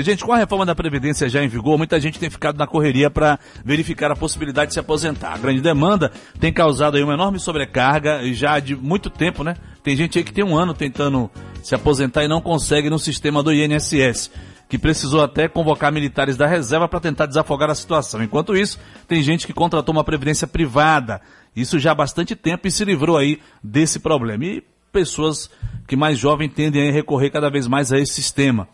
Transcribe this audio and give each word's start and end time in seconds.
Gente, 0.00 0.24
com 0.24 0.32
a 0.32 0.38
reforma 0.38 0.64
da 0.64 0.74
Previdência 0.74 1.28
já 1.28 1.42
em 1.44 1.48
vigor, 1.48 1.76
muita 1.76 2.00
gente 2.00 2.18
tem 2.18 2.30
ficado 2.30 2.56
na 2.56 2.66
correria 2.66 3.10
para 3.10 3.38
verificar 3.64 4.10
a 4.10 4.16
possibilidade 4.16 4.68
de 4.68 4.74
se 4.74 4.80
aposentar. 4.80 5.34
A 5.34 5.38
grande 5.38 5.60
demanda 5.60 6.10
tem 6.40 6.52
causado 6.52 6.96
aí 6.96 7.02
uma 7.02 7.12
enorme 7.12 7.38
sobrecarga 7.38 8.22
já 8.32 8.58
de 8.58 8.74
muito 8.74 9.10
tempo, 9.10 9.44
né? 9.44 9.54
Tem 9.82 9.94
gente 9.94 10.16
aí 10.16 10.24
que 10.24 10.32
tem 10.32 10.44
um 10.44 10.56
ano 10.56 10.72
tentando 10.72 11.30
se 11.62 11.74
aposentar 11.74 12.24
e 12.24 12.28
não 12.28 12.40
consegue 12.40 12.88
no 12.88 12.98
sistema 12.98 13.42
do 13.42 13.52
INSS, 13.52 14.30
que 14.68 14.78
precisou 14.78 15.22
até 15.22 15.48
convocar 15.48 15.92
militares 15.92 16.36
da 16.36 16.46
reserva 16.46 16.88
para 16.88 17.00
tentar 17.00 17.26
desafogar 17.26 17.68
a 17.68 17.74
situação. 17.74 18.22
Enquanto 18.22 18.56
isso, 18.56 18.78
tem 19.06 19.22
gente 19.22 19.46
que 19.46 19.52
contratou 19.52 19.94
uma 19.94 20.04
previdência 20.04 20.46
privada, 20.46 21.20
isso 21.54 21.78
já 21.78 21.92
há 21.92 21.94
bastante 21.94 22.34
tempo 22.34 22.66
e 22.66 22.70
se 22.70 22.84
livrou 22.84 23.18
aí 23.18 23.40
desse 23.62 23.98
problema. 23.98 24.44
E 24.44 24.64
pessoas 24.90 25.50
que 25.86 25.96
mais 25.96 26.18
jovens 26.18 26.52
tendem 26.54 26.88
a 26.88 26.92
recorrer 26.92 27.30
cada 27.30 27.50
vez 27.50 27.66
mais 27.66 27.92
a 27.92 27.98
esse 27.98 28.14
sistema. 28.14 28.68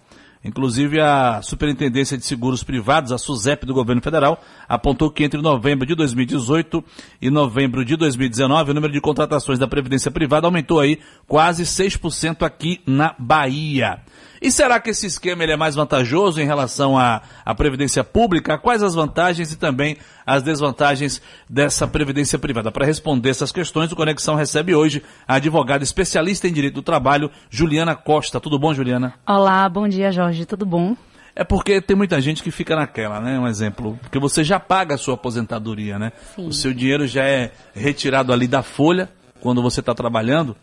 Inclusive, 0.45 1.01
a 1.01 1.43
Superintendência 1.43 2.17
de 2.17 2.25
Seguros 2.25 2.63
Privados, 2.63 3.13
a 3.13 3.19
SUSEP 3.19 3.67
do 3.67 3.75
Governo 3.75 4.01
Federal, 4.01 4.41
apontou 4.69 5.11
que 5.11 5.25
entre 5.25 5.41
novembro 5.43 5.87
de 5.87 5.95
2018 5.95 6.83
e 7.21 7.29
novembro 7.29 7.85
de 7.85 7.97
2019, 7.97 8.71
o 8.71 8.75
número 8.75 8.93
de 8.93 9.01
contratações 9.01 9.59
da 9.59 9.67
Previdência 9.67 10.11
Privada 10.11 10.47
aumentou 10.47 10.79
aí 10.79 10.99
quase 11.27 11.65
6% 11.65 12.43
aqui 12.43 12.81
na 12.87 13.15
Bahia. 13.19 14.01
E 14.41 14.51
será 14.53 14.79
que 14.79 14.91
esse 14.91 15.07
esquema 15.07 15.43
ele 15.43 15.53
é 15.53 15.57
mais 15.57 15.75
vantajoso 15.75 16.41
em 16.41 16.47
relação 16.47 16.97
à, 16.97 17.23
à 17.45 17.55
Previdência 17.55 18.05
Pública? 18.05 18.57
Quais 18.57 18.83
as 18.83 18.95
vantagens 18.95 19.53
e 19.53 19.59
também 19.59 19.97
as 20.25 20.43
desvantagens 20.43 21.21
dessa 21.49 21.89
Previdência 21.89 22.39
Privada? 22.39 22.71
Para 22.71 22.87
responder 22.87 23.31
essas 23.31 23.51
questões, 23.51 23.91
o 23.91 23.97
Conexão 23.97 24.37
recebe 24.37 24.75
hoje 24.75 25.03
a 25.27 25.35
advogada 25.35 25.83
especialista 25.83 26.47
em 26.47 26.53
Direito 26.53 26.75
do 26.75 26.83
Trabalho, 26.83 27.31
Juliana 27.51 27.97
Costa. 27.97 28.41
Tudo 28.41 28.59
bom, 28.59 28.73
Juliana? 28.73 29.15
Olá, 29.27 29.69
bom 29.69 29.89
dia, 29.89 30.13
Jorge. 30.13 30.47
Tudo 30.47 30.65
bom? 30.65 30.97
É 31.35 31.45
porque 31.45 31.81
tem 31.81 31.97
muita 31.97 32.21
gente 32.21 32.43
que 32.43 32.51
fica 32.51 32.75
naquela, 32.75 33.21
né? 33.21 33.39
Um 33.39 33.47
exemplo. 33.47 33.99
Porque 34.03 34.19
você 34.19 34.43
já 34.43 34.59
paga 34.59 34.97
a 34.97 34.99
sua 34.99 35.15
aposentadoria, 35.15 35.99
né? 35.99 36.13
Sim. 36.35 36.49
O 36.49 36.53
seu 36.53 36.75
dinheiro 36.75 37.07
já 37.07 37.25
é 37.25 37.53
retirado 37.75 38.33
ali 38.33 38.49
da 38.49 38.63
folha 38.63 39.09
quando 39.41 39.63
você 39.63 39.81
está 39.81 39.95
trabalhando 39.95 40.57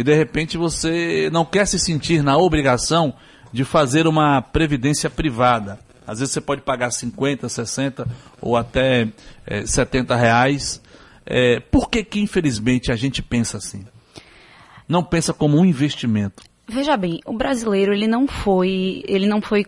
e 0.00 0.02
de 0.02 0.14
repente 0.14 0.56
você 0.56 1.28
não 1.30 1.44
quer 1.44 1.66
se 1.66 1.78
sentir 1.78 2.22
na 2.22 2.38
obrigação 2.38 3.12
de 3.52 3.64
fazer 3.64 4.06
uma 4.06 4.40
previdência 4.40 5.10
privada. 5.10 5.78
Às 6.06 6.20
vezes 6.20 6.32
você 6.32 6.40
pode 6.40 6.62
pagar 6.62 6.90
50, 6.90 7.46
60 7.46 8.08
ou 8.40 8.56
até 8.56 9.08
é, 9.46 9.66
70 9.66 10.16
reais. 10.16 10.80
É, 11.26 11.60
por 11.60 11.90
que 11.90 12.02
que 12.02 12.18
infelizmente 12.18 12.90
a 12.90 12.96
gente 12.96 13.20
pensa 13.20 13.58
assim? 13.58 13.84
Não 14.88 15.04
pensa 15.04 15.34
como 15.34 15.58
um 15.58 15.66
investimento. 15.66 16.42
Veja 16.66 16.96
bem, 16.96 17.20
o 17.26 17.36
brasileiro 17.36 17.92
ele 17.92 18.08
não 18.08 18.26
foi, 18.26 19.02
ele 19.06 19.26
não 19.26 19.42
foi 19.42 19.66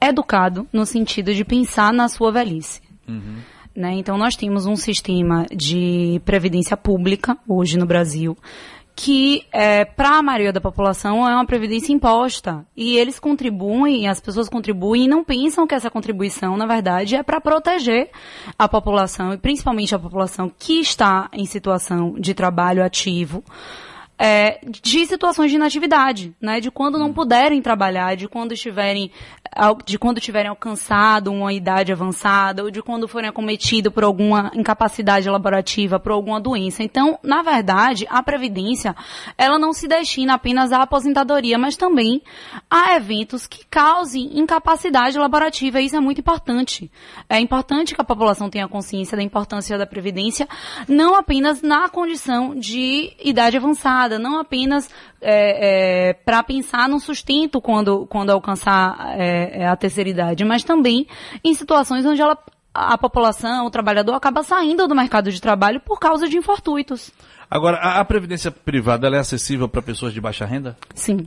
educado 0.00 0.68
no 0.72 0.86
sentido 0.86 1.34
de 1.34 1.44
pensar 1.44 1.92
na 1.92 2.08
sua 2.08 2.30
velhice. 2.30 2.80
Uhum. 3.08 3.38
Né? 3.74 3.94
Então 3.94 4.16
nós 4.16 4.36
temos 4.36 4.66
um 4.66 4.76
sistema 4.76 5.46
de 5.52 6.20
previdência 6.24 6.76
pública 6.76 7.36
hoje 7.48 7.76
no 7.76 7.86
Brasil 7.86 8.36
que 8.94 9.46
é, 9.52 9.84
para 9.84 10.18
a 10.18 10.22
maioria 10.22 10.52
da 10.52 10.60
população 10.60 11.28
é 11.28 11.34
uma 11.34 11.46
previdência 11.46 11.92
imposta. 11.92 12.64
E 12.76 12.96
eles 12.96 13.18
contribuem, 13.18 14.08
as 14.08 14.20
pessoas 14.20 14.48
contribuem 14.48 15.04
e 15.04 15.08
não 15.08 15.24
pensam 15.24 15.66
que 15.66 15.74
essa 15.74 15.90
contribuição, 15.90 16.56
na 16.56 16.66
verdade, 16.66 17.16
é 17.16 17.22
para 17.22 17.40
proteger 17.40 18.10
a 18.58 18.68
população 18.68 19.32
e 19.32 19.38
principalmente 19.38 19.94
a 19.94 19.98
população 19.98 20.50
que 20.56 20.80
está 20.80 21.28
em 21.32 21.46
situação 21.46 22.14
de 22.14 22.34
trabalho 22.34 22.84
ativo 22.84 23.42
é, 24.24 24.60
de 24.64 25.04
situações 25.04 25.50
de 25.50 25.56
inatividade, 25.56 26.32
né? 26.40 26.60
De 26.60 26.70
quando 26.70 26.96
não 26.96 27.12
puderem 27.12 27.60
trabalhar, 27.60 28.14
de 28.14 28.28
quando 28.28 28.52
estiverem, 28.52 29.10
de 29.84 29.98
quando 29.98 30.20
tiverem 30.20 30.48
alcançado 30.48 31.32
uma 31.32 31.52
idade 31.52 31.90
avançada, 31.90 32.62
ou 32.62 32.70
de 32.70 32.80
quando 32.80 33.08
forem 33.08 33.28
acometidos 33.28 33.92
por 33.92 34.04
alguma 34.04 34.52
incapacidade 34.54 35.28
laborativa, 35.28 35.98
por 35.98 36.12
alguma 36.12 36.40
doença. 36.40 36.84
Então, 36.84 37.18
na 37.20 37.42
verdade, 37.42 38.06
a 38.08 38.22
Previdência, 38.22 38.94
ela 39.36 39.58
não 39.58 39.72
se 39.72 39.88
destina 39.88 40.34
apenas 40.34 40.70
à 40.70 40.82
aposentadoria, 40.82 41.58
mas 41.58 41.76
também 41.76 42.22
a 42.70 42.94
eventos 42.94 43.48
que 43.48 43.66
causem 43.68 44.38
incapacidade 44.38 45.18
laborativa. 45.18 45.80
Isso 45.80 45.96
é 45.96 46.00
muito 46.00 46.20
importante. 46.20 46.88
É 47.28 47.40
importante 47.40 47.92
que 47.92 48.00
a 48.00 48.04
população 48.04 48.48
tenha 48.48 48.68
consciência 48.68 49.16
da 49.16 49.22
importância 49.24 49.76
da 49.76 49.84
Previdência, 49.84 50.48
não 50.86 51.16
apenas 51.16 51.60
na 51.60 51.88
condição 51.88 52.54
de 52.54 53.16
idade 53.20 53.56
avançada, 53.56 54.11
não 54.18 54.38
apenas 54.38 54.88
é, 55.20 56.10
é, 56.10 56.12
para 56.12 56.42
pensar 56.42 56.88
no 56.88 56.98
sustento 57.00 57.60
quando, 57.60 58.06
quando 58.06 58.30
alcançar 58.30 59.14
é, 59.18 59.62
é, 59.62 59.66
a 59.66 59.76
terceira 59.76 60.10
idade, 60.10 60.44
mas 60.44 60.64
também 60.64 61.06
em 61.44 61.54
situações 61.54 62.04
onde 62.06 62.20
ela, 62.20 62.36
a 62.74 62.96
população, 62.98 63.66
o 63.66 63.70
trabalhador, 63.70 64.14
acaba 64.14 64.42
saindo 64.42 64.86
do 64.88 64.94
mercado 64.94 65.30
de 65.30 65.40
trabalho 65.40 65.80
por 65.80 65.98
causa 65.98 66.28
de 66.28 66.36
infortuitos. 66.36 67.10
Agora, 67.50 67.76
a, 67.78 68.00
a 68.00 68.04
previdência 68.04 68.50
privada 68.50 69.08
é 69.08 69.18
acessível 69.18 69.68
para 69.68 69.82
pessoas 69.82 70.12
de 70.12 70.20
baixa 70.20 70.46
renda? 70.46 70.76
Sim. 70.94 71.26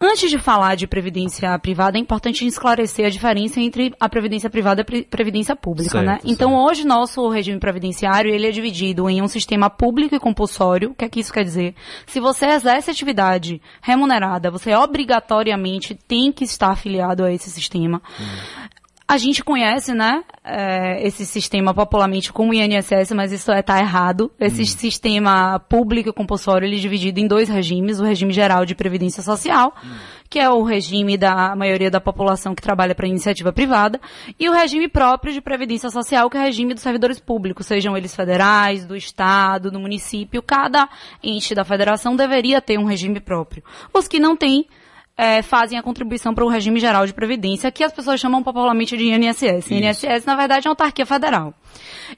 Antes 0.00 0.30
de 0.30 0.38
falar 0.38 0.76
de 0.76 0.86
previdência 0.86 1.58
privada, 1.58 1.98
é 1.98 2.00
importante 2.00 2.46
esclarecer 2.46 3.06
a 3.06 3.10
diferença 3.10 3.60
entre 3.60 3.92
a 3.98 4.08
previdência 4.08 4.48
privada 4.48 4.80
e 4.80 5.00
a 5.00 5.04
previdência 5.04 5.56
pública, 5.56 6.00
né? 6.00 6.12
certo, 6.12 6.26
né? 6.26 6.32
Então, 6.32 6.54
hoje, 6.54 6.86
nosso 6.86 7.28
regime 7.28 7.58
previdenciário, 7.58 8.32
ele 8.32 8.46
é 8.46 8.50
dividido 8.52 9.10
em 9.10 9.20
um 9.20 9.26
sistema 9.26 9.68
público 9.68 10.14
e 10.14 10.20
compulsório. 10.20 10.90
O 10.90 10.94
que 10.94 11.04
é 11.04 11.08
que 11.08 11.18
isso 11.18 11.32
quer 11.32 11.42
dizer? 11.42 11.74
Se 12.06 12.20
você 12.20 12.46
exerce 12.46 12.92
atividade 12.92 13.60
remunerada, 13.82 14.52
você 14.52 14.72
obrigatoriamente 14.72 15.98
tem 16.06 16.30
que 16.30 16.44
estar 16.44 16.70
afiliado 16.70 17.24
a 17.24 17.32
esse 17.32 17.50
sistema. 17.50 18.00
Hum. 18.20 18.68
A 19.10 19.16
gente 19.16 19.42
conhece, 19.42 19.94
né, 19.94 20.22
é, 20.44 21.02
esse 21.06 21.24
sistema 21.24 21.72
popularmente 21.72 22.30
como 22.30 22.52
INSS, 22.52 23.12
mas 23.12 23.32
isso 23.32 23.50
está 23.50 23.78
é, 23.78 23.80
errado. 23.80 24.30
Esse 24.38 24.60
hum. 24.60 24.66
sistema 24.66 25.58
público 25.58 26.10
e 26.10 26.12
compulsório 26.12 26.66
ele 26.66 26.76
é 26.76 26.78
dividido 26.78 27.18
em 27.18 27.26
dois 27.26 27.48
regimes: 27.48 28.00
o 28.00 28.04
regime 28.04 28.34
geral 28.34 28.66
de 28.66 28.74
previdência 28.74 29.22
social, 29.22 29.74
hum. 29.82 29.96
que 30.28 30.38
é 30.38 30.50
o 30.50 30.62
regime 30.62 31.16
da 31.16 31.56
maioria 31.56 31.90
da 31.90 32.02
população 32.02 32.54
que 32.54 32.60
trabalha 32.60 32.94
para 32.94 33.08
iniciativa 33.08 33.50
privada, 33.50 33.98
e 34.38 34.46
o 34.46 34.52
regime 34.52 34.88
próprio 34.88 35.32
de 35.32 35.40
previdência 35.40 35.88
social, 35.88 36.28
que 36.28 36.36
é 36.36 36.40
o 36.40 36.44
regime 36.44 36.74
dos 36.74 36.82
servidores 36.82 37.18
públicos, 37.18 37.64
sejam 37.64 37.96
eles 37.96 38.14
federais, 38.14 38.84
do 38.84 38.94
estado, 38.94 39.70
do 39.70 39.80
município. 39.80 40.42
Cada 40.42 40.86
ente 41.22 41.54
da 41.54 41.64
federação 41.64 42.14
deveria 42.14 42.60
ter 42.60 42.78
um 42.78 42.84
regime 42.84 43.20
próprio. 43.20 43.64
Os 43.90 44.06
que 44.06 44.20
não 44.20 44.36
têm 44.36 44.66
é, 45.18 45.42
fazem 45.42 45.76
a 45.76 45.82
contribuição 45.82 46.32
para 46.32 46.44
o 46.44 46.48
regime 46.48 46.78
geral 46.78 47.04
de 47.04 47.12
previdência, 47.12 47.72
que 47.72 47.82
as 47.82 47.92
pessoas 47.92 48.20
chamam 48.20 48.40
popularmente 48.40 48.96
de 48.96 49.04
INSS. 49.04 49.66
Isso. 49.66 49.74
INSS, 49.74 50.24
na 50.24 50.36
verdade, 50.36 50.68
é 50.68 50.70
uma 50.70 50.72
autarquia 50.74 51.04
federal. 51.04 51.52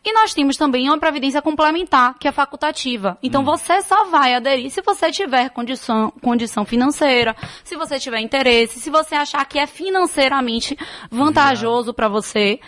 E 0.04 0.12
nós 0.12 0.34
temos 0.34 0.58
também 0.58 0.86
uma 0.86 0.98
previdência 0.98 1.40
complementar, 1.40 2.18
que 2.18 2.28
é 2.28 2.32
facultativa. 2.32 3.16
Então, 3.22 3.40
hum. 3.40 3.46
você 3.46 3.80
só 3.80 4.04
vai 4.04 4.34
aderir 4.34 4.70
se 4.70 4.82
você 4.82 5.10
tiver 5.10 5.48
condição, 5.48 6.12
condição 6.20 6.66
financeira, 6.66 7.34
se 7.64 7.74
você 7.74 7.98
tiver 7.98 8.20
interesse, 8.20 8.78
se 8.78 8.90
você 8.90 9.14
achar 9.14 9.46
que 9.46 9.58
é 9.58 9.66
financeiramente 9.66 10.76
vantajoso 11.10 11.94
para 11.94 12.06
você 12.06 12.60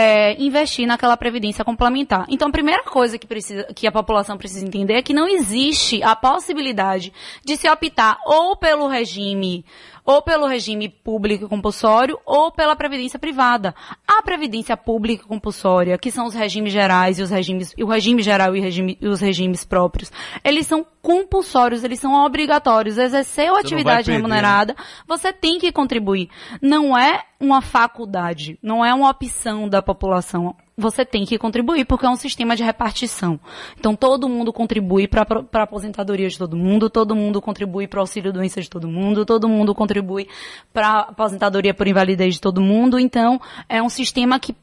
é, 0.00 0.40
investir 0.40 0.86
naquela 0.86 1.16
previdência 1.16 1.64
complementar. 1.64 2.24
Então, 2.28 2.46
a 2.46 2.52
primeira 2.52 2.84
coisa 2.84 3.18
que, 3.18 3.26
precisa, 3.26 3.64
que 3.74 3.84
a 3.84 3.90
população 3.90 4.38
precisa 4.38 4.64
entender 4.64 4.94
é 4.94 5.02
que 5.02 5.12
não 5.12 5.26
existe 5.26 6.00
a 6.04 6.14
possibilidade 6.14 7.12
de 7.44 7.56
se 7.56 7.68
optar 7.68 8.16
ou 8.24 8.56
pelo 8.56 8.86
regime 8.86 9.64
ou 10.08 10.22
pelo 10.22 10.46
regime 10.46 10.88
público 10.88 11.50
compulsório 11.50 12.18
ou 12.24 12.50
pela 12.50 12.74
previdência 12.74 13.18
privada. 13.18 13.74
A 14.06 14.22
previdência 14.22 14.74
pública 14.74 15.26
compulsória, 15.28 15.98
que 15.98 16.10
são 16.10 16.24
os 16.24 16.32
regimes 16.32 16.72
gerais 16.72 17.18
e 17.18 17.22
os 17.22 17.28
regimes, 17.28 17.74
o 17.78 17.84
regime 17.84 18.22
geral 18.22 18.56
e, 18.56 18.60
regime, 18.60 18.96
e 18.98 19.06
os 19.06 19.20
regimes 19.20 19.66
próprios, 19.66 20.10
eles 20.42 20.66
são 20.66 20.86
compulsórios, 21.02 21.84
eles 21.84 22.00
são 22.00 22.24
obrigatórios. 22.24 22.96
Exerceu 22.96 23.54
atividade 23.54 24.06
perder, 24.06 24.12
remunerada, 24.12 24.74
né? 24.78 24.84
você 25.06 25.30
tem 25.30 25.58
que 25.58 25.70
contribuir. 25.70 26.30
Não 26.62 26.96
é 26.96 27.24
uma 27.38 27.60
faculdade, 27.60 28.58
não 28.62 28.82
é 28.82 28.94
uma 28.94 29.10
opção 29.10 29.68
da 29.68 29.82
população 29.82 30.56
você 30.78 31.04
tem 31.04 31.26
que 31.26 31.36
contribuir, 31.36 31.84
porque 31.84 32.06
é 32.06 32.08
um 32.08 32.16
sistema 32.16 32.54
de 32.54 32.62
repartição. 32.62 33.38
Então 33.76 33.96
todo 33.96 34.28
mundo 34.28 34.52
contribui 34.52 35.08
para 35.08 35.26
a 35.52 35.62
aposentadoria 35.62 36.28
de 36.28 36.38
todo 36.38 36.56
mundo, 36.56 36.88
todo 36.88 37.16
mundo 37.16 37.42
contribui 37.42 37.88
para 37.88 37.98
o 37.98 38.00
auxílio 38.00 38.32
doença 38.32 38.62
de 38.62 38.70
todo 38.70 38.86
mundo, 38.88 39.26
todo 39.26 39.48
mundo 39.48 39.74
contribui 39.74 40.28
para 40.72 40.88
a 40.88 41.00
aposentadoria 41.00 41.74
por 41.74 41.88
invalidez 41.88 42.36
de 42.36 42.40
todo 42.40 42.60
mundo. 42.60 42.98
Então 42.98 43.40
é 43.68 43.82
um 43.82 43.88
sistema 43.88 44.38
que 44.38 44.54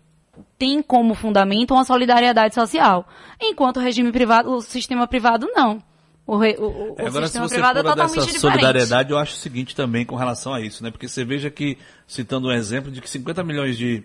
tem 0.58 0.82
como 0.82 1.14
fundamento 1.14 1.74
uma 1.74 1.84
solidariedade 1.84 2.56
social. 2.56 3.08
Enquanto 3.40 3.78
o 3.78 3.82
regime 3.82 4.12
privado, 4.12 4.52
o 4.52 4.62
sistema 4.62 5.06
privado 5.06 5.48
não. 5.54 5.84
O, 6.28 6.38
re, 6.38 6.56
o, 6.58 6.64
o 6.64 6.96
Agora, 6.98 7.28
sistema 7.28 7.48
se 7.48 7.54
você 7.54 7.56
privado 7.56 7.80
é 7.80 7.84
totalmente 7.84 8.16
dessa 8.16 8.26
diferente. 8.26 8.40
solidariedade, 8.40 9.12
eu 9.12 9.18
acho 9.18 9.34
o 9.34 9.38
seguinte 9.38 9.76
também 9.76 10.06
com 10.06 10.16
relação 10.16 10.54
a 10.54 10.62
isso, 10.62 10.84
né? 10.84 10.90
Porque 10.90 11.08
você 11.08 11.24
veja 11.24 11.52
que, 11.52 11.78
citando 12.08 12.48
um 12.48 12.52
exemplo 12.52 12.90
de 12.90 13.00
que 13.00 13.10
50 13.10 13.44
milhões 13.44 13.78
de 13.78 14.04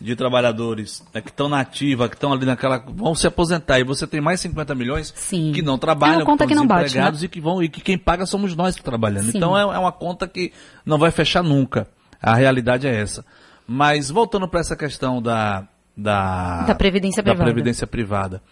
de 0.00 0.16
trabalhadores 0.16 1.04
né, 1.12 1.20
que 1.20 1.28
estão 1.28 1.48
na 1.48 1.60
ativa, 1.60 2.08
que 2.08 2.14
estão 2.14 2.32
ali 2.32 2.46
naquela. 2.46 2.78
vão 2.78 3.14
se 3.14 3.26
aposentar 3.26 3.78
e 3.78 3.84
você 3.84 4.06
tem 4.06 4.20
mais 4.20 4.40
50 4.40 4.74
milhões 4.74 5.12
Sim. 5.14 5.52
que 5.52 5.60
não 5.60 5.78
trabalham, 5.78 6.22
é 6.22 6.24
conta 6.24 6.44
que, 6.44 6.48
que 6.48 6.54
não 6.54 6.66
bate, 6.66 6.96
né? 6.96 7.12
e 7.22 7.28
que 7.28 7.40
vão 7.40 7.62
e 7.62 7.68
que 7.68 7.80
quem 7.80 7.98
paga 7.98 8.24
somos 8.24 8.56
nós 8.56 8.76
que 8.76 8.82
trabalhando. 8.82 9.30
Sim. 9.30 9.36
Então 9.36 9.56
é, 9.56 9.62
é 9.62 9.78
uma 9.78 9.92
conta 9.92 10.26
que 10.26 10.52
não 10.84 10.98
vai 10.98 11.10
fechar 11.10 11.42
nunca. 11.42 11.86
A 12.20 12.34
realidade 12.34 12.86
é 12.86 12.94
essa. 12.94 13.24
Mas 13.66 14.10
voltando 14.10 14.48
para 14.48 14.60
essa 14.60 14.74
questão 14.74 15.20
da, 15.22 15.66
da, 15.96 16.62
da, 16.62 16.74
previdência, 16.74 17.22
da 17.22 17.30
privada. 17.32 17.52
previdência 17.52 17.86
privada. 17.86 18.42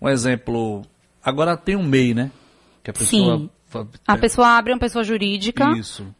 Um 0.00 0.08
exemplo, 0.08 0.82
agora 1.22 1.56
tem 1.56 1.74
um 1.74 1.82
MEI, 1.82 2.14
né? 2.14 2.30
Que 2.82 2.90
a 2.90 2.94
pessoa 2.94 3.38
Sim. 3.38 3.50
A 4.06 4.16
pessoa 4.16 4.56
abre 4.56 4.72
uma 4.72 4.78
pessoa 4.78 5.04
jurídica, 5.04 5.66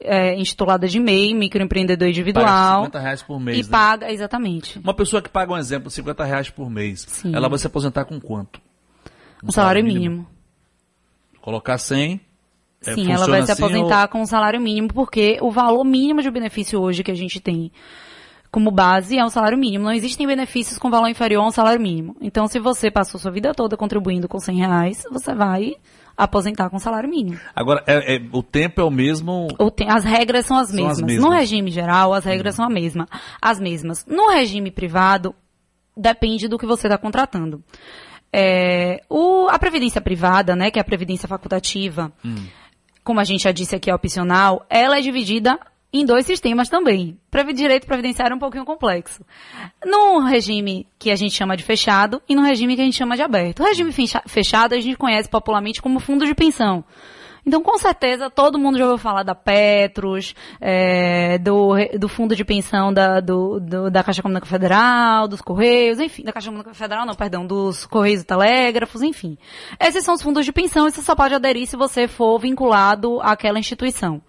é, 0.01 0.35
intitulada 0.35 0.87
de 0.87 1.01
MEI, 1.01 1.35
microempreendedor 1.35 2.09
individual. 2.09 2.47
Paga 2.47 2.85
50 2.85 2.99
reais 2.99 3.23
por 3.23 3.41
mês. 3.41 3.59
E 3.59 3.63
né? 3.63 3.69
paga, 3.71 4.13
exatamente. 4.13 4.79
Uma 4.79 4.95
pessoa 4.95 5.23
que 5.23 5.29
paga 5.29 5.53
um 5.53 5.57
exemplo, 5.57 5.91
50 5.91 6.25
reais 6.25 6.51
por 6.51 6.71
mês, 6.71 7.07
Sim. 7.09 7.35
ela 7.35 7.49
vai 7.49 7.59
se 7.59 7.67
aposentar 7.67 8.05
com 8.05 8.21
quanto? 8.21 8.61
Um, 9.43 9.49
um 9.49 9.51
salário, 9.51 9.81
salário 9.81 9.85
mínimo. 9.85 10.15
mínimo. 10.17 10.29
Colocar 11.41 11.79
100. 11.79 12.21
É, 12.85 12.95
Sim, 12.95 13.11
ela 13.11 13.27
vai 13.27 13.43
se 13.43 13.51
assim 13.51 13.63
aposentar 13.63 14.03
ou... 14.03 14.09
com 14.09 14.21
um 14.21 14.27
salário 14.27 14.61
mínimo, 14.61 14.89
porque 14.89 15.39
o 15.41 15.51
valor 15.51 15.85
mínimo 15.85 16.23
de 16.23 16.31
benefício 16.31 16.81
hoje 16.81 17.03
que 17.03 17.11
a 17.11 17.17
gente 17.17 17.41
tem 17.41 17.73
como 18.51 18.71
base 18.71 19.19
é 19.19 19.25
um 19.25 19.31
salário 19.31 19.59
mínimo. 19.59 19.85
Não 19.85 19.93
existem 19.93 20.27
benefícios 20.27 20.79
com 20.79 20.91
valor 20.91 21.09
inferior 21.09 21.43
a 21.43 21.47
um 21.49 21.51
salário 21.51 21.81
mínimo. 21.81 22.17
Então, 22.21 22.47
se 22.47 22.59
você 22.59 22.91
passou 22.91 23.21
sua 23.21 23.31
vida 23.31 23.53
toda 23.55 23.77
contribuindo 23.77 24.29
com 24.29 24.39
100 24.39 24.57
reais, 24.57 25.05
você 25.11 25.35
vai 25.35 25.77
aposentar 26.19 26.69
com 26.69 26.81
salário 26.81 27.09
mínimo. 27.09 27.39
Agora, 27.55 27.85
é, 27.87 28.17
é, 28.17 28.21
o 28.33 28.43
tempo 28.43 28.81
é 28.81 28.85
o 28.85 28.91
mesmo? 28.91 29.47
O 29.57 29.71
te... 29.71 29.85
As 29.89 30.05
regras 30.05 30.45
são 30.45 30.59
as, 30.59 30.69
são 30.69 30.77
mesmas. 30.77 30.99
as 30.99 31.05
mesmas. 31.05 31.25
No 31.25 31.31
regime 31.31 31.71
geral, 31.71 32.13
as 32.13 32.25
regras 32.25 32.57
são 32.57 32.65
a 32.65 32.69
mesma, 32.69 33.07
as 33.41 33.61
mesmas. 33.61 34.05
No 34.05 34.29
regime 34.31 34.73
privado, 34.73 35.33
depende 35.97 36.49
do 36.49 36.59
que 36.59 36.67
você 36.67 36.89
está 36.89 36.99
contratando. 36.99 37.63
É, 38.33 39.01
o, 39.09 39.47
a 39.49 39.59
previdência 39.59 40.01
privada, 40.01 40.57
né, 40.57 40.73
que 40.73 40.79
é 40.79 40.83
a 40.83 40.85
previdência 40.85 41.29
facultativa, 41.29 42.13
hum. 42.25 42.47
como 43.05 43.21
a 43.21 43.25
gente 43.25 43.45
já 43.45 43.53
disse 43.53 43.77
aqui, 43.77 43.89
é 43.89 43.95
opcional, 43.95 44.67
ela 44.69 44.99
é 44.99 45.01
dividida 45.01 45.59
em 45.93 46.05
dois 46.05 46.27
sistemas 46.27 46.69
também. 46.69 47.19
Direito 47.55 47.87
previdenciário 47.87 48.35
é 48.35 48.37
um 48.37 48.41
pouquinho 48.41 48.65
complexo. 48.65 49.25
No 49.85 50.21
regime 50.21 50.87
que 50.99 51.11
a 51.11 51.17
gente 51.17 51.35
chama 51.35 51.57
de 51.57 51.63
fechado 51.63 52.23
e 52.29 52.35
no 52.35 52.43
regime 52.43 52.77
que 52.77 52.83
a 52.83 52.85
gente 52.85 52.97
chama 52.97 53.17
de 53.17 53.23
aberto. 53.23 53.61
O 53.61 53.67
regime 53.67 53.93
fechado 54.27 54.75
a 54.75 54.81
gente 54.81 54.97
conhece 54.97 55.29
popularmente 55.29 55.81
como 55.81 55.99
fundo 55.99 56.27
de 56.27 56.35
pensão. 56.35 56.85
Então, 57.49 57.63
com 57.63 57.79
certeza, 57.79 58.29
todo 58.29 58.59
mundo 58.59 58.77
já 58.77 58.85
ouviu 58.85 58.99
falar 58.99 59.23
da 59.23 59.35
Petros, 59.35 60.35
é, 60.61 61.39
do, 61.39 61.77
do 61.99 62.07
fundo 62.07 62.37
de 62.37 62.45
pensão 62.45 62.93
da, 62.93 63.21
do, 63.21 63.59
do, 63.59 63.91
da 63.91 64.05
Caixa 64.05 64.21
Econômica 64.21 64.47
Federal, 64.47 65.27
dos 65.27 65.41
Correios, 65.41 65.99
enfim, 65.99 66.25
da 66.25 66.33
Caixa 66.33 66.49
Econômica 66.49 66.75
Federal, 66.75 67.07
não, 67.07 67.15
perdão, 67.15 67.47
dos 67.47 67.87
Correios 67.87 68.21
e 68.21 68.27
Telégrafos, 68.27 69.01
enfim. 69.01 69.39
Esses 69.81 70.05
são 70.05 70.15
os 70.15 70.21
fundos 70.21 70.45
de 70.45 70.53
pensão 70.53 70.87
e 70.87 70.91
você 70.91 71.01
só 71.01 71.15
pode 71.15 71.35
aderir 71.35 71.67
se 71.67 71.75
você 71.75 72.07
for 72.07 72.39
vinculado 72.39 73.19
àquela 73.23 73.59
instituição. 73.59 74.21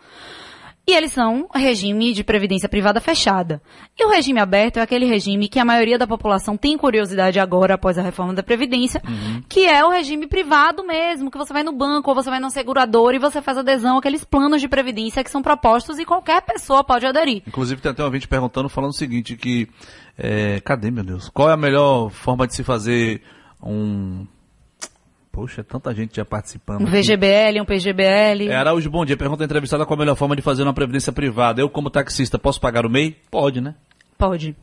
E 0.90 0.92
eles 0.92 1.12
são 1.12 1.48
regime 1.54 2.14
de 2.14 2.24
previdência 2.24 2.68
privada 2.68 3.00
fechada. 3.00 3.62
E 3.96 4.04
o 4.04 4.10
regime 4.10 4.40
aberto 4.40 4.78
é 4.78 4.82
aquele 4.82 5.06
regime 5.06 5.48
que 5.48 5.60
a 5.60 5.64
maioria 5.64 6.00
da 6.00 6.08
população 6.08 6.58
tem 6.58 6.76
curiosidade 6.80 7.40
agora 7.40 7.76
após 7.76 8.00
a 8.00 8.02
reforma 8.02 8.34
da 8.34 8.42
Previdência, 8.42 9.00
uhum. 9.08 9.44
que 9.48 9.68
é 9.68 9.86
o 9.86 9.92
regime 9.92 10.26
privado 10.26 10.84
mesmo, 10.84 11.30
que 11.30 11.38
você 11.38 11.54
vai 11.54 11.62
no 11.62 11.72
banco 11.72 12.10
ou 12.10 12.16
você 12.16 12.28
vai 12.28 12.40
no 12.40 12.50
segurador 12.50 13.14
e 13.14 13.20
você 13.20 13.40
faz 13.40 13.60
adesão 13.60 14.00
àqueles 14.00 14.24
planos 14.24 14.62
de 14.62 14.68
previdência 14.68 15.24
que 15.24 15.30
são 15.30 15.44
propostos 15.44 16.00
e 16.00 16.06
qualquer 16.06 16.42
pessoa 16.42 16.84
pode 16.84 17.06
aderir. 17.06 17.44
Inclusive 17.46 17.80
tem 17.80 17.92
até 17.92 18.02
um 18.02 18.06
ouvinte 18.08 18.28
perguntando, 18.28 18.68
falando 18.68 18.90
o 18.90 18.98
seguinte, 18.98 19.38
que, 19.38 19.70
é, 20.18 20.60
cadê 20.62 20.90
meu 20.90 21.04
Deus? 21.04 21.30
Qual 21.30 21.52
é 21.52 21.54
a 21.54 21.58
melhor 21.58 22.10
forma 22.10 22.48
de 22.48 22.56
se 22.56 22.64
fazer 22.64 23.22
um 23.62 24.26
Poxa, 25.40 25.64
tanta 25.64 25.96
gente 25.96 26.18
já 26.18 26.26
participando. 26.26 26.82
Um 26.82 26.86
VGBL, 26.86 27.62
um 27.62 27.66
PGBL. 27.66 28.50
É, 28.50 28.56
Araújo, 28.58 28.90
bom 28.90 29.06
dia. 29.06 29.16
Pergunta 29.16 29.42
entrevistada 29.42 29.86
qual 29.86 29.96
a 29.96 30.00
melhor 30.02 30.18
forma 30.18 30.36
de 30.36 30.42
fazer 30.42 30.64
uma 30.64 30.74
previdência 30.74 31.14
privada. 31.14 31.62
Eu, 31.62 31.70
como 31.70 31.90
taxista, 31.90 32.38
posso 32.38 32.60
pagar 32.60 32.86
o 32.86 32.90
MEI? 32.90 33.16
Pode, 33.32 33.62
né? 33.62 33.74
Pode. 34.18 34.54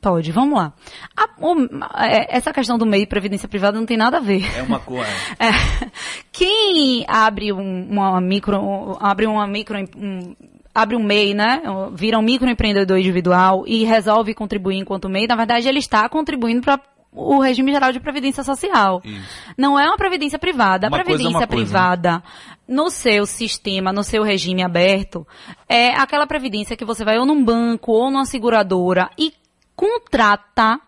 Pode, 0.00 0.32
vamos 0.32 0.58
lá. 0.58 0.72
A, 1.14 1.28
o, 1.38 1.54
é, 2.02 2.34
essa 2.34 2.54
questão 2.54 2.78
do 2.78 2.86
MEI 2.86 3.02
e 3.02 3.06
previdência 3.06 3.46
privada 3.46 3.78
não 3.78 3.84
tem 3.84 3.98
nada 3.98 4.16
a 4.16 4.20
ver. 4.20 4.46
É 4.56 4.62
uma 4.62 4.80
coisa. 4.80 5.04
É. 5.38 5.90
Quem 6.32 7.04
abre 7.06 7.52
um, 7.52 7.88
uma 7.90 8.18
micro, 8.18 8.96
abre 9.00 9.26
uma 9.26 9.46
micro, 9.46 9.76
um, 9.94 10.34
abre 10.74 10.96
um 10.96 11.02
MEI, 11.02 11.34
né? 11.34 11.60
Vira 11.92 12.18
um 12.18 12.22
microempreendedor 12.22 12.96
individual 12.96 13.64
e 13.66 13.84
resolve 13.84 14.32
contribuir 14.32 14.78
enquanto 14.78 15.06
MEI, 15.06 15.26
na 15.26 15.36
verdade 15.36 15.68
ele 15.68 15.80
está 15.80 16.08
contribuindo 16.08 16.62
para 16.62 16.80
o 17.12 17.40
regime 17.40 17.72
geral 17.72 17.92
de 17.92 18.00
previdência 18.00 18.42
social. 18.44 19.00
Isso. 19.04 19.54
Não 19.56 19.78
é 19.78 19.86
uma 19.86 19.96
previdência 19.96 20.38
privada. 20.38 20.88
Uma 20.88 20.98
a 20.98 21.04
previdência 21.04 21.32
coisa, 21.32 21.46
privada, 21.46 22.20
coisa, 22.20 22.24
né? 22.26 22.56
no 22.68 22.90
seu 22.90 23.26
sistema, 23.26 23.92
no 23.92 24.04
seu 24.04 24.22
regime 24.22 24.62
aberto, 24.62 25.26
é 25.68 25.94
aquela 25.94 26.26
previdência 26.26 26.76
que 26.76 26.84
você 26.84 27.04
vai 27.04 27.18
ou 27.18 27.26
num 27.26 27.42
banco 27.42 27.92
ou 27.92 28.10
numa 28.10 28.24
seguradora 28.24 29.10
e 29.18 29.32
contrata 29.74 30.80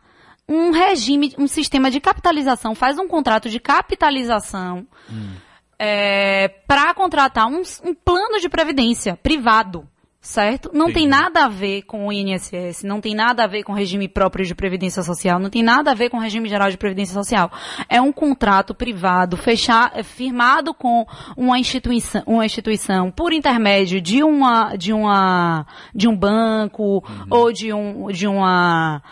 um 0.49 0.73
regime, 0.73 1.33
um 1.39 1.47
sistema 1.47 1.91
de 1.91 2.01
capitalização, 2.01 2.75
faz 2.75 2.99
um 2.99 3.07
contrato 3.07 3.49
de 3.49 3.61
capitalização 3.61 4.87
hum. 5.09 5.31
é, 5.79 6.49
para 6.67 6.93
contratar 6.93 7.47
um, 7.47 7.63
um 7.85 7.95
plano 7.95 8.41
de 8.41 8.49
previdência 8.49 9.17
privado 9.17 9.89
certo? 10.21 10.71
Não 10.75 10.89
Sim. 10.89 10.93
tem 10.93 11.09
nada 11.09 11.45
a 11.45 11.49
ver 11.49 11.83
com 11.83 12.07
o 12.07 12.13
INSS, 12.13 12.85
não 12.85 13.01
tem 13.01 13.15
nada 13.15 13.45
a 13.45 13.47
ver 13.47 13.63
com 13.63 13.73
o 13.73 13.75
regime 13.75 14.07
próprio 14.07 14.45
de 14.45 14.55
previdência 14.55 15.03
social, 15.03 15.39
não 15.39 15.49
tem 15.49 15.63
nada 15.63 15.93
a 15.93 15.95
ver 15.95 16.11
com 16.11 16.19
o 16.19 16.21
regime 16.21 16.49
geral 16.49 16.71
de 16.71 16.77
previdência 16.77 17.15
social. 17.15 17.51
É 17.89 18.01
um 18.01 18.13
contrato 18.13 18.75
privado 18.75 19.37
fechar, 19.37 19.91
é 19.95 20.03
firmado 20.03 20.75
com 20.75 21.07
uma 21.37 21.59
instituição, 21.59 22.23
uma 22.27 22.45
instituição 22.45 23.11
por 23.11 23.33
intermédio 23.33 24.01
de 24.01 24.23
uma 24.23 24.77
de 24.77 24.93
uma 24.93 25.67
de 25.95 26.07
um 26.07 26.17
banco 26.17 26.83
uhum. 26.83 27.27
ou 27.31 27.53
de 27.53 27.73
um 27.73 28.09
de 28.09 28.27
uma 28.27 29.03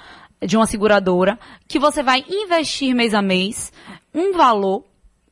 de 0.45 0.57
uma 0.57 0.67
seguradora 0.67 1.39
que 1.67 1.79
você 1.79 2.03
vai 2.03 2.25
investir 2.29 2.95
mês 2.95 3.15
a 3.15 3.23
mês 3.23 3.73
um 4.15 4.37
valor 4.37 4.85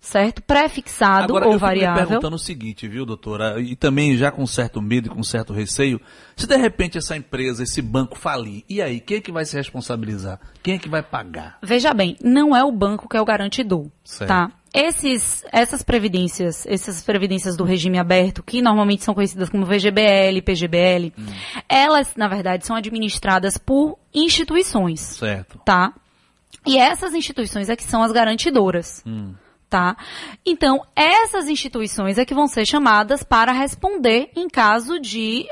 certo? 0.06 0.41
Pré-fixado 0.43 1.35
ou 1.35 1.41
eu 1.41 1.58
variável. 1.58 1.91
Agora, 1.91 2.06
perguntando 2.06 2.37
o 2.37 2.38
seguinte, 2.38 2.87
viu, 2.87 3.05
doutora? 3.05 3.61
E 3.61 3.75
também 3.75 4.17
já 4.17 4.31
com 4.31 4.47
certo 4.47 4.81
medo 4.81 5.08
e 5.08 5.11
com 5.11 5.23
certo 5.23 5.53
receio, 5.53 6.00
se 6.37 6.47
de 6.47 6.56
repente 6.56 6.97
essa 6.97 7.17
empresa, 7.17 7.64
esse 7.64 7.82
banco 7.82 8.17
falir, 8.17 8.64
e 8.69 8.81
aí, 8.81 9.00
quem 9.00 9.17
é 9.17 9.20
que 9.20 9.32
vai 9.32 9.44
se 9.44 9.56
responsabilizar? 9.56 10.38
Quem 10.62 10.75
é 10.75 10.79
que 10.79 10.88
vai 10.88 11.03
pagar? 11.03 11.58
Veja 11.62 11.93
bem, 11.93 12.17
não 12.23 12.56
é 12.56 12.62
o 12.62 12.70
banco 12.70 13.08
que 13.08 13.17
é 13.17 13.20
o 13.20 13.25
garantidor, 13.25 13.88
certo. 14.05 14.29
tá? 14.29 14.53
Esses, 14.73 15.44
essas 15.50 15.82
previdências, 15.82 16.64
essas 16.67 17.02
previdências 17.02 17.56
do 17.56 17.64
regime 17.64 17.99
aberto, 17.99 18.43
que 18.43 18.62
normalmente 18.62 19.02
são 19.02 19.14
conhecidas 19.14 19.49
como 19.49 19.64
VGBL, 19.64 20.41
PGBL, 20.44 21.12
hum. 21.19 21.26
elas, 21.69 22.14
na 22.14 22.29
verdade, 22.29 22.67
são 22.67 22.76
administradas 22.76 23.59
por 23.59 23.99
instituições. 24.14 25.00
Certo. 25.00 25.59
Tá? 25.64 25.92
E 26.64 26.78
essas 26.78 27.14
instituições 27.14 27.69
é 27.69 27.76
que 27.76 27.85
são 27.85 28.02
as 28.02 28.12
garantidoras. 28.12 29.02
Hum 29.07 29.35
tá? 29.76 29.95
Então, 30.45 30.80
essas 30.97 31.49
instituições 31.49 32.16
é 32.16 32.25
que 32.25 32.33
vão 32.33 32.47
ser 32.47 32.64
chamadas 32.64 33.23
para 33.23 33.52
responder 33.52 34.30
em 34.35 34.49
caso 34.49 34.99
de 34.99 35.47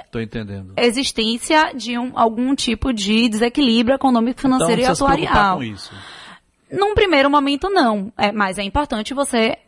existência 0.79 1.75
de 1.75 1.99
um, 1.99 2.13
algum 2.15 2.55
tipo 2.55 2.91
de 2.91 3.29
desequilíbrio 3.29 3.97
econômico, 3.97 4.41
financeiro 4.41 4.81
então, 4.81 4.93
e 4.93 4.95
atuarial. 4.95 5.57
Com 5.59 5.63
isso. 5.63 5.93
Num 6.73 6.95
primeiro 6.95 7.29
momento, 7.29 7.69
não. 7.69 8.11
É, 8.17 8.33
mas 8.33 8.59
é 8.59 8.63
importante 8.63 9.13
você 9.13 9.59